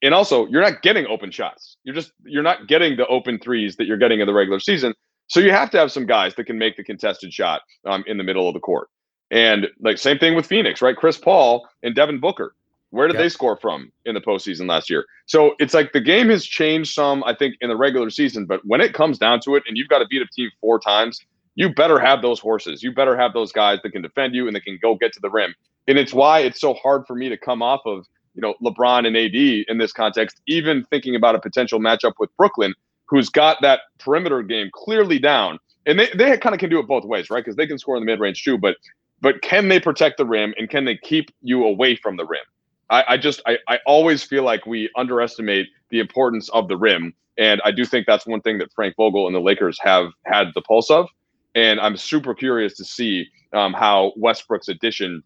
And 0.02 0.14
also, 0.14 0.46
you're 0.46 0.62
not 0.62 0.82
getting 0.82 1.06
open 1.06 1.30
shots. 1.30 1.76
You're 1.84 1.94
just 1.94 2.12
you're 2.24 2.42
not 2.42 2.68
getting 2.68 2.96
the 2.96 3.06
open 3.06 3.38
threes 3.38 3.76
that 3.76 3.86
you're 3.86 3.96
getting 3.96 4.20
in 4.20 4.26
the 4.26 4.34
regular 4.34 4.60
season. 4.60 4.94
So 5.28 5.40
you 5.40 5.50
have 5.50 5.70
to 5.70 5.78
have 5.78 5.90
some 5.90 6.06
guys 6.06 6.34
that 6.34 6.44
can 6.44 6.58
make 6.58 6.76
the 6.76 6.84
contested 6.84 7.32
shot 7.32 7.62
um, 7.86 8.04
in 8.06 8.18
the 8.18 8.24
middle 8.24 8.46
of 8.48 8.54
the 8.54 8.60
court. 8.60 8.88
And 9.30 9.68
like 9.80 9.96
same 9.96 10.18
thing 10.18 10.34
with 10.34 10.46
Phoenix, 10.46 10.82
right? 10.82 10.94
Chris 10.94 11.16
Paul 11.16 11.66
and 11.82 11.94
Devin 11.94 12.20
Booker. 12.20 12.54
Where 12.92 13.08
did 13.08 13.14
yep. 13.14 13.22
they 13.22 13.28
score 13.30 13.56
from 13.56 13.90
in 14.04 14.14
the 14.14 14.20
postseason 14.20 14.68
last 14.68 14.90
year? 14.90 15.06
So 15.24 15.54
it's 15.58 15.72
like 15.72 15.94
the 15.94 16.00
game 16.00 16.28
has 16.28 16.44
changed 16.44 16.92
some, 16.92 17.24
I 17.24 17.34
think, 17.34 17.54
in 17.62 17.70
the 17.70 17.76
regular 17.76 18.10
season. 18.10 18.44
But 18.44 18.60
when 18.64 18.82
it 18.82 18.92
comes 18.92 19.18
down 19.18 19.40
to 19.40 19.56
it, 19.56 19.62
and 19.66 19.78
you've 19.78 19.88
got 19.88 20.00
to 20.00 20.06
beat 20.06 20.20
a 20.20 20.26
team 20.26 20.50
four 20.60 20.78
times, 20.78 21.18
you 21.54 21.72
better 21.72 21.98
have 21.98 22.20
those 22.20 22.38
horses. 22.38 22.82
You 22.82 22.92
better 22.92 23.16
have 23.16 23.32
those 23.32 23.50
guys 23.50 23.78
that 23.82 23.92
can 23.92 24.02
defend 24.02 24.34
you 24.34 24.46
and 24.46 24.54
that 24.54 24.64
can 24.64 24.78
go 24.82 24.94
get 24.94 25.14
to 25.14 25.20
the 25.20 25.30
rim. 25.30 25.54
And 25.88 25.98
it's 25.98 26.12
why 26.12 26.40
it's 26.40 26.60
so 26.60 26.74
hard 26.74 27.06
for 27.06 27.14
me 27.16 27.30
to 27.30 27.36
come 27.38 27.62
off 27.62 27.80
of 27.86 28.06
you 28.34 28.42
know 28.42 28.54
LeBron 28.62 29.06
and 29.06 29.16
AD 29.16 29.64
in 29.68 29.78
this 29.78 29.92
context. 29.94 30.42
Even 30.46 30.84
thinking 30.84 31.16
about 31.16 31.34
a 31.34 31.40
potential 31.40 31.80
matchup 31.80 32.12
with 32.18 32.28
Brooklyn, 32.36 32.74
who's 33.06 33.30
got 33.30 33.56
that 33.62 33.80
perimeter 34.00 34.42
game 34.42 34.68
clearly 34.70 35.18
down, 35.18 35.58
and 35.86 35.98
they 35.98 36.10
they 36.14 36.36
kind 36.36 36.54
of 36.54 36.60
can 36.60 36.68
do 36.68 36.78
it 36.78 36.86
both 36.86 37.04
ways, 37.04 37.30
right? 37.30 37.42
Because 37.42 37.56
they 37.56 37.66
can 37.66 37.78
score 37.78 37.96
in 37.96 38.02
the 38.02 38.06
mid 38.06 38.20
range 38.20 38.44
too, 38.44 38.58
but 38.58 38.76
but 39.22 39.40
can 39.40 39.68
they 39.68 39.80
protect 39.80 40.18
the 40.18 40.26
rim 40.26 40.52
and 40.58 40.68
can 40.68 40.84
they 40.84 40.98
keep 40.98 41.30
you 41.40 41.64
away 41.64 41.96
from 41.96 42.18
the 42.18 42.26
rim? 42.26 42.42
I, 42.90 43.04
I 43.08 43.16
just 43.16 43.42
I, 43.46 43.58
I 43.68 43.78
always 43.86 44.22
feel 44.22 44.42
like 44.42 44.66
we 44.66 44.90
underestimate 44.96 45.68
the 45.90 46.00
importance 46.00 46.48
of 46.50 46.68
the 46.68 46.76
rim. 46.76 47.14
And 47.38 47.60
I 47.64 47.70
do 47.70 47.84
think 47.84 48.06
that's 48.06 48.26
one 48.26 48.40
thing 48.42 48.58
that 48.58 48.72
Frank 48.74 48.94
Vogel 48.96 49.26
and 49.26 49.34
the 49.34 49.40
Lakers 49.40 49.78
have 49.80 50.10
had 50.26 50.48
the 50.54 50.60
pulse 50.60 50.90
of. 50.90 51.08
And 51.54 51.80
I'm 51.80 51.96
super 51.96 52.34
curious 52.34 52.76
to 52.76 52.84
see 52.84 53.26
um, 53.52 53.72
how 53.72 54.12
Westbrook's 54.16 54.68
addition 54.68 55.22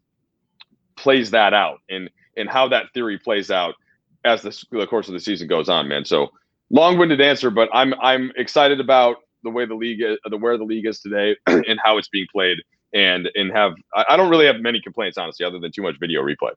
plays 0.96 1.30
that 1.30 1.52
out 1.52 1.80
and 1.90 2.10
and 2.36 2.48
how 2.48 2.68
that 2.68 2.86
theory 2.94 3.18
plays 3.18 3.50
out 3.50 3.74
as 4.24 4.42
the, 4.42 4.64
the 4.70 4.86
course 4.86 5.08
of 5.08 5.14
the 5.14 5.20
season 5.20 5.46
goes 5.46 5.68
on, 5.68 5.88
man. 5.88 6.04
So 6.04 6.30
long-winded 6.70 7.20
answer, 7.20 7.50
but 7.50 7.68
I'm 7.72 7.94
I'm 8.00 8.32
excited 8.36 8.80
about 8.80 9.18
the 9.42 9.50
way 9.50 9.64
the 9.66 9.74
league 9.74 10.02
is, 10.02 10.18
the 10.24 10.36
where 10.36 10.58
the 10.58 10.64
league 10.64 10.86
is 10.86 11.00
today 11.00 11.36
and 11.46 11.78
how 11.82 11.98
it's 11.98 12.08
being 12.08 12.26
played 12.32 12.58
and 12.92 13.28
and 13.34 13.52
have 13.52 13.74
I, 13.94 14.04
I 14.10 14.16
don't 14.16 14.30
really 14.30 14.46
have 14.46 14.60
many 14.60 14.80
complaints 14.80 15.18
honestly 15.18 15.46
other 15.46 15.58
than 15.58 15.70
too 15.72 15.82
much 15.82 15.96
video 16.00 16.22
replay. 16.22 16.52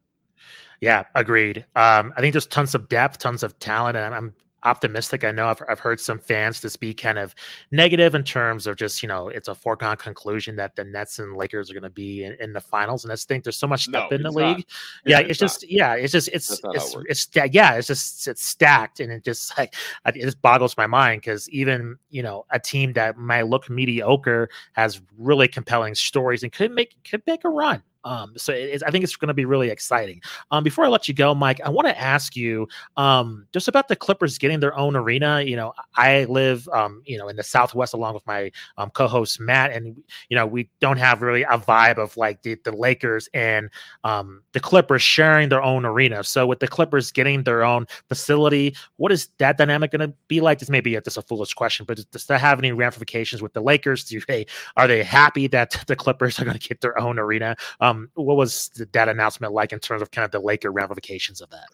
Yeah, 0.81 1.03
agreed. 1.15 1.65
Um, 1.75 2.13
I 2.15 2.21
think 2.21 2.33
there's 2.33 2.47
tons 2.47 2.73
of 2.73 2.87
depth, 2.87 3.19
tons 3.19 3.43
of 3.43 3.57
talent, 3.59 3.97
and 3.97 4.15
I'm 4.15 4.33
optimistic. 4.63 5.23
I 5.23 5.31
know 5.31 5.47
I've, 5.47 5.61
I've 5.69 5.79
heard 5.79 5.99
some 5.99 6.19
fans 6.19 6.61
just 6.61 6.79
be 6.79 6.93
kind 6.93 7.17
of 7.17 7.33
negative 7.71 8.15
in 8.15 8.23
terms 8.23 8.67
of 8.67 8.75
just, 8.75 9.01
you 9.01 9.07
know, 9.07 9.29
it's 9.29 9.47
a 9.47 9.55
foregone 9.55 9.97
conclusion 9.97 10.55
that 10.57 10.75
the 10.75 10.83
Nets 10.83 11.19
and 11.19 11.35
Lakers 11.35 11.69
are 11.69 11.73
going 11.73 11.83
to 11.83 11.89
be 11.89 12.23
in, 12.23 12.35
in, 12.39 12.53
the 12.53 12.59
finals. 12.59 13.03
And 13.03 13.13
I 13.13 13.15
think 13.15 13.43
there's 13.43 13.57
so 13.57 13.67
much 13.67 13.85
stuff 13.85 14.11
no, 14.11 14.15
in 14.15 14.23
the 14.23 14.31
league. 14.31 14.65
Yeah, 15.05 15.19
yeah 15.19 15.27
it's, 15.27 15.39
just, 15.39 15.69
yeah, 15.69 15.95
it's 15.95 16.11
just, 16.11 16.29
it's, 16.29 16.51
it's, 16.51 16.61
it's, 16.63 17.27
it's, 17.35 17.53
yeah, 17.53 17.75
it's 17.75 17.87
just, 17.87 18.27
it's 18.27 18.43
stacked. 18.43 18.99
And 18.99 19.11
it 19.11 19.23
just 19.23 19.57
like, 19.57 19.75
it 20.05 20.21
just 20.21 20.41
boggles 20.41 20.75
my 20.77 20.87
mind 20.87 21.21
because 21.21 21.49
even, 21.49 21.97
you 22.09 22.23
know, 22.23 22.45
a 22.51 22.59
team 22.59 22.93
that 22.93 23.17
might 23.17 23.47
look 23.47 23.69
mediocre 23.69 24.49
has 24.73 25.01
really 25.17 25.47
compelling 25.47 25.95
stories 25.95 26.43
and 26.43 26.51
could 26.51 26.71
make, 26.71 26.95
could 27.09 27.21
make 27.25 27.43
a 27.45 27.49
run. 27.49 27.83
Um, 28.03 28.33
so 28.37 28.53
I 28.53 28.91
think 28.91 29.03
it's 29.03 29.15
going 29.15 29.27
to 29.27 29.33
be 29.33 29.45
really 29.45 29.69
exciting. 29.69 30.21
Um, 30.51 30.63
before 30.63 30.85
I 30.85 30.87
let 30.87 31.07
you 31.07 31.13
go, 31.13 31.35
Mike, 31.35 31.59
I 31.63 31.69
want 31.69 31.87
to 31.87 31.99
ask 31.99 32.35
you 32.35 32.67
um, 32.97 33.47
just 33.53 33.67
about 33.67 33.87
the 33.87 33.95
Clippers 33.95 34.37
getting 34.37 34.59
their 34.59 34.77
own 34.77 34.95
arena. 34.95 35.41
You 35.41 35.55
know, 35.55 35.73
I 35.95 36.25
live, 36.25 36.67
um, 36.69 37.01
you 37.05 37.17
know, 37.17 37.27
in 37.27 37.35
the 37.35 37.43
Southwest 37.43 37.93
along 37.93 38.13
with 38.13 38.25
my 38.25 38.51
um, 38.77 38.89
co-host 38.91 39.39
Matt, 39.39 39.71
and 39.71 40.01
you 40.29 40.35
know, 40.35 40.45
we 40.45 40.69
don't 40.79 40.97
have 40.97 41.21
really 41.21 41.43
a 41.43 41.57
vibe 41.57 41.97
of 41.97 42.15
like 42.17 42.41
the, 42.43 42.55
the 42.63 42.71
Lakers 42.71 43.29
and 43.33 43.69
um, 44.03 44.41
the 44.53 44.59
Clippers 44.59 45.01
sharing 45.01 45.49
their 45.49 45.61
own 45.61 45.85
arena. 45.85 46.23
So 46.23 46.47
with 46.47 46.59
the 46.59 46.67
Clippers 46.67 47.11
getting 47.11 47.43
their 47.43 47.63
own 47.63 47.85
facility, 48.07 48.75
what 48.97 49.11
is 49.11 49.29
that 49.39 49.57
dynamic 49.57 49.91
going 49.91 50.09
to 50.09 50.13
be 50.27 50.41
like? 50.41 50.59
This 50.59 50.69
may 50.69 50.81
be 50.81 50.95
a, 50.95 51.01
a 51.05 51.21
foolish 51.21 51.53
question, 51.53 51.85
but 51.85 51.99
does 52.11 52.25
that 52.25 52.39
have 52.39 52.59
any 52.59 52.71
ramifications 52.71 53.41
with 53.41 53.53
the 53.53 53.61
Lakers? 53.61 54.03
Do 54.05 54.19
they 54.27 54.45
are 54.77 54.87
they 54.87 55.03
happy 55.03 55.47
that 55.47 55.83
the 55.87 55.95
Clippers 55.95 56.39
are 56.39 56.45
going 56.45 56.57
to 56.57 56.67
get 56.67 56.81
their 56.81 56.97
own 56.99 57.19
arena? 57.19 57.55
Um, 57.89 58.09
what 58.13 58.37
was 58.37 58.69
that 58.91 59.09
announcement 59.09 59.53
like 59.53 59.73
in 59.73 59.79
terms 59.79 60.01
of 60.01 60.11
kind 60.11 60.25
of 60.25 60.31
the 60.31 60.39
Laker 60.39 60.71
ramifications 60.71 61.41
of 61.41 61.49
that? 61.49 61.67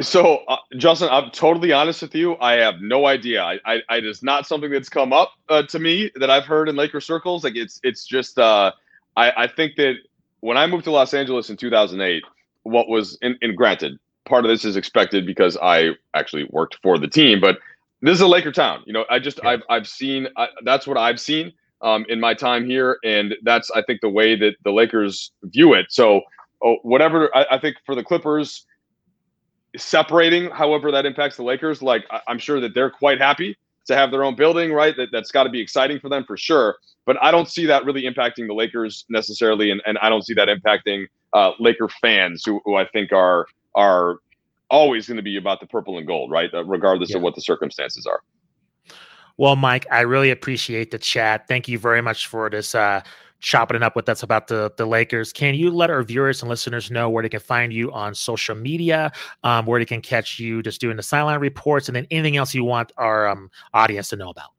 So, 0.00 0.38
uh, 0.48 0.56
Justin, 0.76 1.08
I'm 1.10 1.30
totally 1.30 1.72
honest 1.72 2.02
with 2.02 2.14
you. 2.14 2.36
I 2.38 2.54
have 2.54 2.80
no 2.80 3.06
idea. 3.06 3.42
I, 3.42 3.60
I, 3.64 3.82
I 3.88 3.96
it 3.98 4.06
is 4.06 4.22
not 4.22 4.46
something 4.46 4.70
that's 4.70 4.88
come 4.88 5.12
up 5.12 5.32
uh, 5.48 5.62
to 5.64 5.78
me 5.78 6.10
that 6.16 6.30
I've 6.30 6.44
heard 6.44 6.68
in 6.68 6.74
Laker 6.74 7.00
circles. 7.00 7.44
Like 7.44 7.54
it's, 7.54 7.80
it's 7.84 8.04
just, 8.04 8.38
uh, 8.38 8.72
I, 9.16 9.44
I 9.44 9.46
think 9.46 9.76
that 9.76 9.94
when 10.40 10.56
I 10.56 10.66
moved 10.66 10.84
to 10.84 10.90
Los 10.90 11.14
Angeles 11.14 11.48
in 11.48 11.56
2008, 11.56 12.24
what 12.64 12.88
was, 12.88 13.16
and, 13.22 13.36
and 13.40 13.56
granted, 13.56 13.98
part 14.24 14.44
of 14.44 14.48
this 14.48 14.64
is 14.64 14.76
expected 14.76 15.26
because 15.26 15.56
I 15.62 15.90
actually 16.12 16.48
worked 16.50 16.78
for 16.82 16.98
the 16.98 17.08
team, 17.08 17.40
but 17.40 17.58
this 18.02 18.14
is 18.14 18.20
a 18.20 18.26
Laker 18.26 18.52
town. 18.52 18.82
You 18.86 18.94
know, 18.94 19.04
I 19.08 19.20
just, 19.20 19.38
yeah. 19.42 19.50
I've, 19.50 19.62
I've 19.70 19.86
seen, 19.86 20.26
I, 20.36 20.48
that's 20.64 20.88
what 20.88 20.98
I've 20.98 21.20
seen 21.20 21.52
um, 21.84 22.04
in 22.08 22.18
my 22.18 22.34
time 22.34 22.64
here, 22.66 22.98
and 23.04 23.34
that's 23.42 23.70
I 23.70 23.82
think 23.82 24.00
the 24.00 24.08
way 24.08 24.34
that 24.34 24.56
the 24.64 24.72
Lakers 24.72 25.30
view 25.44 25.74
it. 25.74 25.86
So 25.90 26.22
oh, 26.64 26.76
whatever. 26.82 27.30
I, 27.36 27.46
I 27.52 27.58
think 27.58 27.76
for 27.86 27.94
the 27.94 28.02
Clippers, 28.02 28.64
separating, 29.76 30.50
however 30.50 30.90
that 30.90 31.06
impacts 31.06 31.36
the 31.36 31.44
Lakers, 31.44 31.82
like 31.82 32.04
I, 32.10 32.20
I'm 32.26 32.38
sure 32.38 32.60
that 32.60 32.74
they're 32.74 32.90
quite 32.90 33.20
happy 33.20 33.56
to 33.86 33.94
have 33.94 34.10
their 34.10 34.24
own 34.24 34.34
building, 34.34 34.72
right? 34.72 34.96
That 34.96 35.10
that's 35.12 35.30
got 35.30 35.44
to 35.44 35.50
be 35.50 35.60
exciting 35.60 36.00
for 36.00 36.08
them 36.08 36.24
for 36.24 36.36
sure. 36.36 36.76
But 37.06 37.22
I 37.22 37.30
don't 37.30 37.50
see 37.50 37.66
that 37.66 37.84
really 37.84 38.02
impacting 38.04 38.46
the 38.46 38.54
Lakers 38.54 39.04
necessarily, 39.10 39.70
and, 39.70 39.82
and 39.84 39.98
I 39.98 40.08
don't 40.08 40.24
see 40.24 40.32
that 40.34 40.48
impacting 40.48 41.06
uh, 41.34 41.52
Laker 41.60 41.88
fans 42.00 42.42
who, 42.46 42.62
who 42.64 42.76
I 42.76 42.86
think 42.88 43.12
are 43.12 43.46
are 43.74 44.20
always 44.70 45.06
going 45.06 45.18
to 45.18 45.22
be 45.22 45.36
about 45.36 45.60
the 45.60 45.66
purple 45.66 45.98
and 45.98 46.06
gold, 46.06 46.30
right? 46.30 46.52
Uh, 46.54 46.64
regardless 46.64 47.10
yeah. 47.10 47.18
of 47.18 47.22
what 47.22 47.34
the 47.34 47.42
circumstances 47.42 48.06
are. 48.06 48.20
Well, 49.36 49.56
Mike, 49.56 49.86
I 49.90 50.02
really 50.02 50.30
appreciate 50.30 50.90
the 50.90 50.98
chat. 50.98 51.48
Thank 51.48 51.68
you 51.68 51.78
very 51.78 52.00
much 52.00 52.28
for 52.28 52.48
this 52.48 52.74
uh, 52.74 53.02
chopping 53.40 53.76
it 53.76 53.82
up 53.82 53.96
with 53.96 54.08
us 54.08 54.22
about 54.22 54.46
the 54.48 54.72
the 54.76 54.86
Lakers. 54.86 55.32
Can 55.32 55.54
you 55.54 55.70
let 55.70 55.90
our 55.90 56.02
viewers 56.02 56.40
and 56.40 56.48
listeners 56.48 56.90
know 56.90 57.10
where 57.10 57.22
they 57.22 57.28
can 57.28 57.40
find 57.40 57.72
you 57.72 57.92
on 57.92 58.14
social 58.14 58.54
media, 58.54 59.12
um, 59.42 59.66
where 59.66 59.80
they 59.80 59.84
can 59.84 60.00
catch 60.00 60.38
you 60.38 60.62
just 60.62 60.80
doing 60.80 60.96
the 60.96 61.02
sideline 61.02 61.40
reports, 61.40 61.88
and 61.88 61.96
then 61.96 62.06
anything 62.10 62.36
else 62.36 62.54
you 62.54 62.64
want 62.64 62.92
our 62.96 63.28
um, 63.28 63.50
audience 63.74 64.08
to 64.10 64.16
know 64.16 64.30
about? 64.30 64.50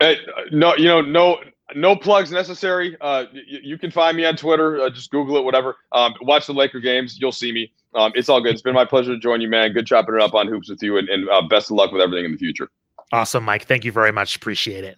Hey, 0.00 0.16
no, 0.50 0.74
you 0.76 0.86
know, 0.86 1.00
no, 1.00 1.38
no 1.74 1.94
plugs 1.94 2.32
necessary. 2.32 2.96
Uh, 3.00 3.24
you, 3.32 3.58
you 3.62 3.78
can 3.78 3.90
find 3.90 4.16
me 4.16 4.24
on 4.24 4.36
Twitter. 4.36 4.80
Uh, 4.80 4.90
just 4.90 5.10
Google 5.10 5.36
it, 5.36 5.44
whatever. 5.44 5.76
Um, 5.92 6.14
watch 6.22 6.46
the 6.46 6.54
Laker 6.54 6.80
games. 6.80 7.20
You'll 7.20 7.32
see 7.32 7.52
me. 7.52 7.72
Um, 7.94 8.12
it's 8.14 8.28
all 8.28 8.40
good. 8.40 8.52
It's 8.52 8.62
been 8.62 8.74
my 8.74 8.86
pleasure 8.86 9.12
to 9.12 9.18
join 9.18 9.40
you, 9.40 9.48
man. 9.48 9.72
Good 9.72 9.86
chopping 9.86 10.14
it 10.14 10.22
up 10.22 10.32
on 10.34 10.48
hoops 10.48 10.70
with 10.70 10.82
you, 10.82 10.96
and, 10.96 11.08
and 11.08 11.28
uh, 11.28 11.42
best 11.42 11.70
of 11.70 11.76
luck 11.76 11.92
with 11.92 12.00
everything 12.00 12.24
in 12.24 12.32
the 12.32 12.38
future. 12.38 12.70
Awesome, 13.12 13.44
Mike. 13.44 13.66
Thank 13.66 13.84
you 13.84 13.92
very 13.92 14.10
much. 14.12 14.36
Appreciate 14.36 14.84
it. 14.84 14.96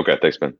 Okay. 0.00 0.16
Thanks, 0.22 0.38
man. 0.40 0.54